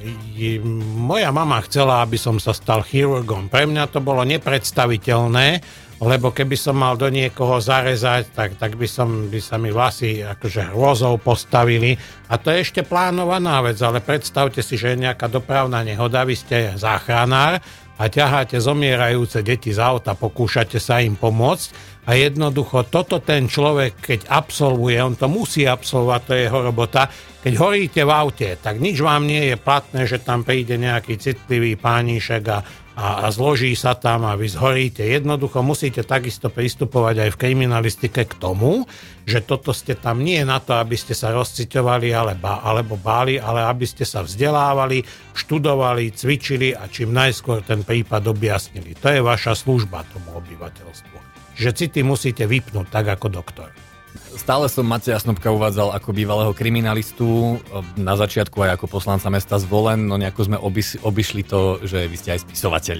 moja 0.99 1.31
mama 1.31 1.63
chcela, 1.63 2.03
aby 2.03 2.19
som 2.19 2.35
sa 2.35 2.51
stal 2.51 2.83
chirurgom. 2.83 3.47
Pre 3.47 3.63
mňa 3.63 3.87
to 3.87 4.03
bolo 4.03 4.27
nepredstaviteľné, 4.27 5.63
lebo 6.01 6.33
keby 6.33 6.57
som 6.57 6.81
mal 6.81 6.97
do 6.97 7.05
niekoho 7.13 7.61
zarezať, 7.61 8.33
tak, 8.33 8.49
tak 8.57 8.73
by, 8.73 8.89
som, 8.89 9.29
by 9.29 9.37
sa 9.37 9.61
mi 9.61 9.69
vlasy 9.69 10.25
akože 10.25 10.73
hrôzou 10.73 11.21
postavili. 11.21 11.93
A 12.25 12.41
to 12.41 12.49
je 12.49 12.65
ešte 12.65 12.81
plánovaná 12.81 13.61
vec, 13.61 13.77
ale 13.85 14.01
predstavte 14.01 14.65
si, 14.65 14.81
že 14.81 14.97
je 14.97 15.05
nejaká 15.05 15.29
dopravná 15.29 15.85
nehoda, 15.85 16.25
vy 16.25 16.33
ste 16.33 16.73
záchranár 16.73 17.61
a 18.01 18.09
ťaháte 18.09 18.57
zomierajúce 18.57 19.45
deti 19.45 19.69
z 19.69 19.77
auta, 19.77 20.17
pokúšate 20.17 20.81
sa 20.81 21.05
im 21.05 21.13
pomôcť 21.13 22.01
a 22.09 22.17
jednoducho 22.17 22.89
toto 22.89 23.21
ten 23.21 23.45
človek, 23.45 24.01
keď 24.01 24.19
absolvuje, 24.25 24.97
on 24.97 25.13
to 25.13 25.29
musí 25.29 25.69
absolvovať, 25.69 26.21
to 26.25 26.31
je 26.33 26.41
jeho 26.49 26.59
robota, 26.65 27.05
keď 27.41 27.53
horíte 27.57 28.01
v 28.05 28.11
aute, 28.13 28.49
tak 28.61 28.77
nič 28.77 29.01
vám 29.01 29.25
nie 29.25 29.53
je 29.53 29.57
platné, 29.57 30.05
že 30.05 30.21
tam 30.21 30.45
príde 30.45 30.77
nejaký 30.77 31.17
citlivý 31.17 31.73
pánišek 31.75 32.43
a 32.49 32.59
a, 33.01 33.25
a 33.25 33.27
zloží 33.31 33.71
sa 33.73 33.95
tam 33.95 34.27
a 34.27 34.35
vy 34.35 34.51
zhoríte. 34.51 35.01
Jednoducho 35.01 35.63
musíte 35.63 36.03
takisto 36.03 36.51
pristupovať 36.51 37.27
aj 37.27 37.29
v 37.33 37.39
kriminalistike 37.39 38.27
k 38.27 38.33
tomu, 38.35 38.85
že 39.23 39.39
toto 39.41 39.71
ste 39.71 39.95
tam 39.95 40.19
nie 40.19 40.43
na 40.43 40.59
to, 40.59 40.75
aby 40.75 40.99
ste 40.99 41.15
sa 41.15 41.31
rozciťovali 41.31 42.11
alebo, 42.11 42.51
alebo 42.51 42.99
báli, 42.99 43.39
ale 43.39 43.63
aby 43.63 43.87
ste 43.87 44.03
sa 44.03 44.21
vzdelávali, 44.21 45.01
študovali, 45.33 46.11
cvičili 46.11 46.75
a 46.75 46.91
čím 46.91 47.15
najskôr 47.15 47.63
ten 47.63 47.81
prípad 47.81 48.27
objasnili. 48.27 48.93
To 48.99 49.07
je 49.07 49.23
vaša 49.23 49.55
služba 49.55 50.03
tomu 50.11 50.37
obyvateľstvu. 50.37 51.17
Že 51.57 51.69
city 51.73 52.01
musíte 52.03 52.43
vypnúť 52.43 52.91
tak 52.91 53.07
ako 53.07 53.27
doktor. 53.31 53.90
Stále 54.31 54.67
som 54.71 54.87
Mateja 54.87 55.19
Snobka 55.19 55.51
uvádzal 55.51 55.95
ako 55.95 56.15
bývalého 56.15 56.51
kriminalistu, 56.55 57.59
na 57.99 58.15
začiatku 58.15 58.57
aj 58.63 58.79
ako 58.79 58.99
poslanca 58.99 59.27
mesta 59.29 59.59
zvolen, 59.59 60.07
no 60.07 60.15
nejako 60.15 60.47
sme 60.47 60.57
obyš, 60.57 60.99
obyšli 61.03 61.43
to, 61.45 61.83
že 61.83 62.09
vy 62.09 62.15
ste 62.17 62.29
aj 62.35 62.43
spisovateľ. 62.47 62.97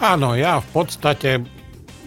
Áno, 0.00 0.32
ja 0.32 0.64
v 0.64 0.68
podstate 0.72 1.44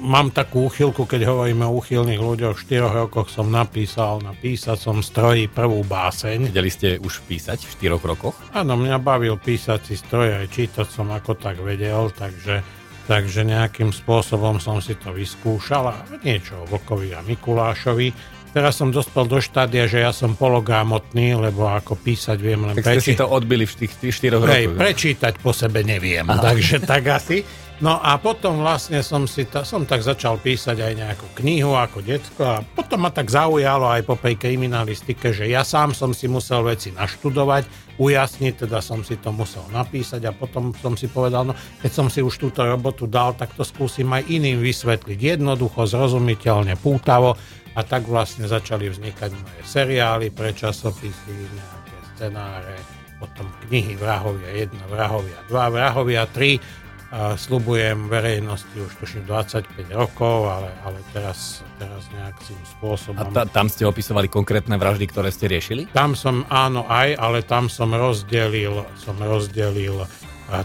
mám 0.02 0.34
takú 0.34 0.68
úchylku, 0.68 1.08
keď 1.08 1.30
hovoríme 1.30 1.64
o 1.64 1.78
úchylných 1.80 2.20
ľuďoch, 2.20 2.58
v 2.58 2.66
4 2.76 3.00
rokoch 3.06 3.32
som 3.32 3.48
napísal 3.48 4.20
na 4.20 4.36
písacom 4.36 5.00
stroji 5.00 5.48
prvú 5.48 5.86
báseň. 5.88 6.52
Vedeli 6.52 6.74
ste 6.74 7.00
už 7.00 7.24
písať 7.24 7.64
v 7.64 7.96
4 7.96 8.02
rokoch? 8.04 8.36
Áno, 8.52 8.76
mňa 8.76 8.98
bavil 9.00 9.40
písací 9.40 9.96
stroj, 9.96 10.44
aj 10.44 10.52
čítať 10.52 10.88
som 10.90 11.08
ako 11.14 11.40
tak 11.40 11.62
vedel, 11.64 12.12
takže 12.12 12.60
takže 13.08 13.44
nejakým 13.44 13.92
spôsobom 13.92 14.60
som 14.64 14.80
si 14.80 14.96
to 14.96 15.12
vyskúšal 15.12 15.84
a 15.92 15.98
niečo 16.24 16.64
o 16.64 16.68
Vlkovi 16.70 17.12
a 17.16 17.22
Mikulášovi. 17.22 18.34
Teraz 18.54 18.78
som 18.78 18.94
dospel 18.94 19.26
do 19.26 19.42
štádia, 19.42 19.90
že 19.90 20.06
ja 20.06 20.14
som 20.14 20.38
pologramotný, 20.38 21.34
lebo 21.34 21.66
ako 21.66 21.98
písať 21.98 22.38
viem 22.38 22.62
len. 22.62 22.78
Tak 22.78 23.02
ste 23.02 23.02
si 23.02 23.18
to 23.18 23.26
odbili 23.26 23.66
v 23.66 23.74
tých 23.90 23.98
4 23.98 24.38
rokoch. 24.38 24.54
Hej, 24.54 24.78
prečítať 24.78 25.34
po 25.42 25.50
sebe 25.58 25.82
neviem, 25.82 26.22
Aha. 26.30 26.38
takže 26.38 26.78
tak 26.86 27.10
asi. 27.10 27.42
No 27.82 27.98
a 27.98 28.22
potom 28.22 28.62
vlastne 28.62 29.02
som 29.02 29.26
si 29.26 29.50
ta, 29.50 29.66
som 29.66 29.90
tak 29.90 30.06
začal 30.06 30.38
písať 30.38 30.78
aj 30.78 30.94
nejakú 30.94 31.28
knihu 31.42 31.74
ako 31.74 32.06
detko 32.06 32.42
a 32.46 32.58
potom 32.62 33.04
ma 33.04 33.10
tak 33.10 33.34
zaujalo 33.34 33.90
aj 33.90 34.06
po 34.06 34.14
tej 34.14 34.38
kriminalistike, 34.38 35.34
že 35.34 35.50
ja 35.50 35.66
sám 35.66 35.98
som 35.98 36.14
si 36.14 36.30
musel 36.30 36.62
veci 36.62 36.94
naštudovať, 36.94 37.83
ujasniť, 37.98 38.66
teda 38.66 38.82
som 38.82 39.06
si 39.06 39.22
to 39.22 39.30
musel 39.30 39.62
napísať 39.70 40.26
a 40.26 40.32
potom 40.34 40.74
som 40.78 40.98
si 40.98 41.06
povedal, 41.06 41.46
no 41.46 41.54
keď 41.82 41.92
som 41.94 42.08
si 42.10 42.26
už 42.26 42.36
túto 42.42 42.66
robotu 42.66 43.06
dal, 43.06 43.38
tak 43.38 43.54
to 43.54 43.62
skúsim 43.62 44.10
aj 44.10 44.26
iným 44.26 44.62
vysvetliť. 44.62 45.38
Jednoducho, 45.38 45.86
zrozumiteľne, 45.86 46.74
pútavo 46.82 47.38
a 47.74 47.82
tak 47.82 48.06
vlastne 48.06 48.46
začali 48.50 48.90
vznikať 48.90 49.32
moje 49.34 49.62
seriály 49.66 50.30
pre 50.34 50.54
časopisy, 50.54 51.34
nejaké 51.34 51.98
scenáre, 52.14 52.78
potom 53.22 53.48
knihy 53.70 53.98
Vrahovia 53.98 54.68
1, 54.68 54.94
Vrahovia 54.94 55.40
2, 55.50 55.76
Vrahovia 55.76 56.24
3, 56.28 56.83
a 57.14 57.38
slubujem 57.38 58.10
verejnosti 58.10 58.74
už 58.74 58.90
tuším 58.98 59.30
25 59.30 59.94
rokov, 59.94 60.50
ale, 60.50 60.74
ale 60.82 60.98
teraz, 61.14 61.62
teraz 61.78 62.10
nejakým 62.10 62.58
spôsobom... 62.74 63.22
A 63.22 63.30
ta, 63.30 63.46
tam 63.46 63.70
ste 63.70 63.86
opisovali 63.86 64.26
konkrétne 64.26 64.74
vraždy, 64.82 65.06
ktoré 65.06 65.30
ste 65.30 65.46
riešili? 65.46 65.86
Tam 65.94 66.18
som, 66.18 66.42
áno, 66.50 66.90
aj, 66.90 67.14
ale 67.22 67.46
tam 67.46 67.70
som 67.70 67.94
rozdelil, 67.94 68.82
som 68.98 69.14
rozdelil 69.22 70.10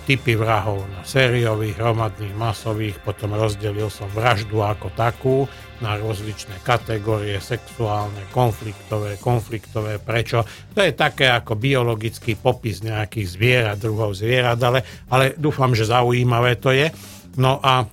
typy 0.09 0.41
vrahov 0.41 0.89
na 0.89 1.05
sériových, 1.05 1.77
hromadných, 1.77 2.33
masových, 2.33 2.97
potom 3.05 3.37
rozdelil 3.37 3.93
som 3.93 4.09
vraždu 4.17 4.65
ako 4.65 4.89
takú 4.97 5.37
na 5.79 5.95
rozličné 5.95 6.59
kategórie, 6.67 7.39
sexuálne, 7.39 8.27
konfliktové, 8.35 9.15
konfliktové, 9.23 10.03
prečo. 10.03 10.43
To 10.75 10.83
je 10.83 10.93
také 10.95 11.31
ako 11.31 11.55
biologický 11.55 12.35
popis 12.35 12.83
nejakých 12.83 13.27
zvierat, 13.29 13.79
druhov 13.79 14.19
zvierat, 14.19 14.59
ale, 14.59 14.83
ale 15.11 15.39
dúfam, 15.39 15.71
že 15.75 15.87
zaujímavé 15.87 16.59
to 16.59 16.75
je. 16.75 16.91
No 17.39 17.63
a 17.63 17.87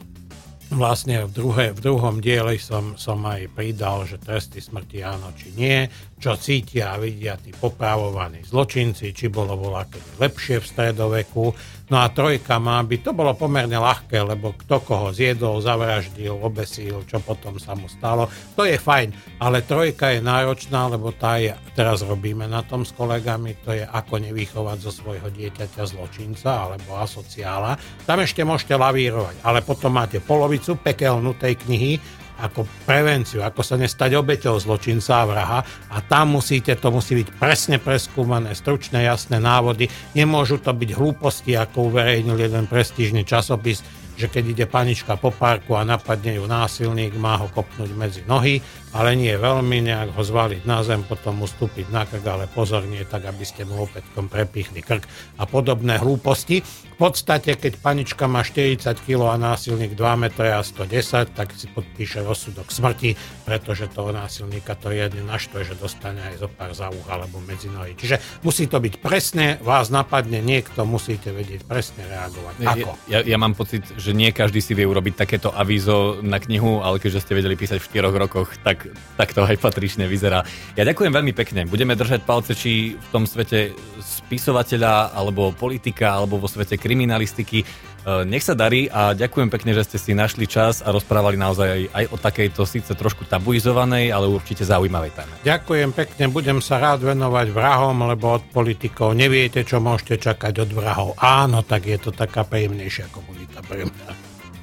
vlastne 0.73 1.29
v, 1.29 1.31
druhé, 1.31 1.65
v 1.77 1.79
druhom 1.79 2.17
diele 2.17 2.57
som, 2.57 2.97
som 2.97 3.21
aj 3.21 3.53
pridal, 3.53 4.09
že 4.09 4.17
tresty 4.17 4.57
smrti 4.57 5.05
áno 5.05 5.29
či 5.37 5.53
nie, 5.53 5.85
čo 6.17 6.33
cítia 6.33 6.97
a 6.97 6.99
vidia 6.99 7.37
tí 7.37 7.53
popravovaní 7.53 8.41
zločinci, 8.41 9.13
či 9.13 9.29
bolo 9.29 9.53
voľa 9.53 9.85
lepšie 10.17 10.57
v 10.57 10.65
stredoveku. 10.65 11.45
No 11.85 12.01
a 12.01 12.09
trojka 12.09 12.57
má 12.57 12.81
byť, 12.81 12.99
to 13.05 13.11
bolo 13.13 13.37
pomerne 13.37 13.77
ľahké, 13.77 14.17
lebo 14.25 14.57
kto 14.57 14.81
koho 14.81 15.13
zjedol, 15.13 15.61
zavraždil, 15.61 16.33
obesil, 16.33 17.05
čo 17.05 17.21
potom 17.21 17.61
sa 17.61 17.77
mu 17.77 17.85
stalo, 17.85 18.25
to 18.57 18.65
je 18.65 18.73
fajn, 18.73 19.37
ale 19.37 19.61
trojka 19.61 20.17
je 20.17 20.25
náročná, 20.25 20.89
lebo 20.89 21.13
tá 21.13 21.37
je, 21.37 21.53
teraz 21.77 22.01
robíme 22.01 22.49
na 22.49 22.65
tom 22.65 22.81
s 22.81 22.89
kolegami, 22.89 23.53
to 23.61 23.77
je 23.77 23.85
ako 23.85 24.17
nevychovať 24.17 24.77
zo 24.81 24.89
svojho 24.89 25.29
dieťaťa 25.29 25.83
zločinca 25.85 26.65
alebo 26.65 26.97
asociála. 26.97 27.77
Tam 28.09 28.17
ešte 28.17 28.41
môžete 28.41 28.73
lavírovať, 28.73 29.45
ale 29.45 29.61
potom 29.61 29.93
máte 29.93 30.17
polovicu 30.17 30.81
pekelnú 30.81 31.37
tej 31.37 31.53
knihy, 31.69 32.24
ako 32.41 32.67
prevenciu, 32.83 33.41
ako 33.43 33.61
sa 33.63 33.75
nestať 33.79 34.19
obeťou 34.19 34.59
zločinca 34.59 35.23
a 35.23 35.27
vraha. 35.27 35.59
A 35.91 35.97
tam 36.03 36.35
musíte, 36.35 36.75
to 36.75 36.91
musí 36.91 37.15
byť 37.23 37.29
presne 37.39 37.77
preskúmané, 37.79 38.51
stručné, 38.51 39.07
jasné 39.07 39.39
návody, 39.39 39.87
nemôžu 40.17 40.59
to 40.59 40.75
byť 40.75 40.89
hlúposti, 40.95 41.55
ako 41.55 41.93
uverejnil 41.93 42.35
jeden 42.35 42.67
prestížny 42.67 43.23
časopis, 43.23 43.83
že 44.15 44.31
keď 44.31 44.43
ide 44.55 44.65
panička 44.67 45.19
po 45.19 45.31
parku 45.31 45.75
a 45.75 45.83
napadne 45.83 46.39
ju 46.39 46.47
násilník, 46.47 47.19
má 47.19 47.35
ho 47.35 47.51
kopnúť 47.51 47.91
medzi 47.95 48.21
nohy, 48.23 48.63
ale 48.95 49.19
nie 49.19 49.35
veľmi 49.35 49.83
nejak 49.83 50.15
ho 50.15 50.23
zvaliť 50.23 50.63
na 50.63 50.79
zem, 50.87 51.03
potom 51.03 51.43
mu 51.43 51.51
stúpiť 51.51 51.91
na 51.91 52.07
krk, 52.07 52.23
ale 52.23 52.47
pozor 52.47 52.87
nie 52.87 53.03
tak, 53.03 53.27
aby 53.27 53.43
ste 53.43 53.67
mu 53.67 53.83
opätkom 53.83 54.31
prepichli 54.31 54.79
krk 54.79 55.03
a 55.35 55.43
podobné 55.43 55.99
hlúposti. 55.99 56.63
V 56.95 57.11
podstate, 57.11 57.59
keď 57.59 57.83
panička 57.83 58.23
má 58.23 58.39
40 58.39 58.87
kg 59.03 59.35
a 59.35 59.35
násilník 59.35 59.99
2 59.99 59.99
m 59.99 60.23
a 60.31 60.63
110, 60.63 61.35
tak 61.35 61.51
si 61.51 61.67
podpíše 61.67 62.23
rozsudok 62.23 62.71
smrti, 62.71 63.19
pretože 63.43 63.91
toho 63.91 64.15
násilníka 64.15 64.79
to 64.79 64.95
jedne 64.95 65.27
naštve, 65.27 65.67
že 65.67 65.75
dostane 65.75 66.23
aj 66.31 66.39
zo 66.39 66.47
pár 66.47 66.71
za 66.71 66.87
uch 66.87 67.03
alebo 67.11 67.43
medzi 67.43 67.67
nohy. 67.67 67.99
Čiže 67.99 68.39
musí 68.47 68.71
to 68.71 68.79
byť 68.79 69.03
presne, 69.03 69.59
vás 69.59 69.91
napadne 69.91 70.39
niekto, 70.39 70.87
musíte 70.87 71.35
vedieť 71.35 71.67
presne 71.67 72.07
reagovať. 72.07 72.53
Ako? 72.63 72.89
Ja, 73.11 73.19
ja 73.27 73.35
mám 73.35 73.59
pocit, 73.59 73.83
že 73.99 74.15
nie 74.15 74.31
každý 74.31 74.63
si 74.63 74.71
vie 74.71 74.87
urobiť 74.87 75.19
takéto 75.19 75.51
avízo 75.51 76.23
na 76.23 76.39
knihu, 76.39 76.79
ale 76.79 77.03
keďže 77.03 77.27
ste 77.27 77.35
vedeli 77.35 77.59
písať 77.59 77.83
v 77.83 77.87
4 77.91 78.23
rokoch, 78.23 78.55
tak, 78.63 78.84
tak 79.17 79.33
to 79.33 79.41
aj 79.45 79.57
patrične 79.57 80.05
vyzerá. 80.05 80.43
Ja 80.75 80.83
ďakujem 80.83 81.13
veľmi 81.13 81.33
pekne. 81.33 81.65
Budeme 81.65 81.97
držať 81.97 82.21
palce, 82.27 82.53
či 82.53 82.95
v 82.95 83.07
tom 83.09 83.23
svete 83.23 83.73
spisovateľa, 84.01 85.15
alebo 85.15 85.55
politika, 85.55 86.17
alebo 86.19 86.37
vo 86.37 86.49
svete 86.49 86.75
kriminalistiky. 86.75 87.63
E, 88.05 88.21
nech 88.29 88.45
sa 88.45 88.53
darí 88.53 88.85
a 88.85 89.17
ďakujem 89.17 89.49
pekne, 89.49 89.73
že 89.73 89.85
ste 89.89 89.97
si 89.97 90.11
našli 90.13 90.45
čas 90.45 90.85
a 90.85 90.93
rozprávali 90.93 91.41
naozaj 91.41 91.67
aj, 91.67 91.83
aj 91.89 92.05
o 92.13 92.17
takejto 92.21 92.61
síce 92.69 92.91
trošku 92.93 93.25
tabuizovanej, 93.25 94.13
ale 94.13 94.29
určite 94.29 94.61
zaujímavej 94.61 95.11
téme. 95.17 95.33
Ďakujem 95.41 95.89
pekne, 95.89 96.23
budem 96.29 96.59
sa 96.61 96.77
rád 96.77 97.01
venovať 97.01 97.49
vrahom, 97.49 98.05
lebo 98.05 98.37
od 98.37 98.43
politikov 98.53 99.17
neviete, 99.17 99.65
čo 99.65 99.81
môžete 99.81 100.21
čakať 100.21 100.53
od 100.61 100.71
vrahov. 100.77 101.09
Áno, 101.17 101.65
tak 101.65 101.89
je 101.89 101.97
to 101.97 102.13
taká 102.13 102.45
príjemnejšia 102.45 103.09
komunita 103.09 103.65
pre 103.65 103.89
mňa. 103.89 104.09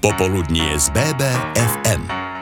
Popoludnie 0.03 0.79
z 0.79 0.91
BBFM. 0.95 2.42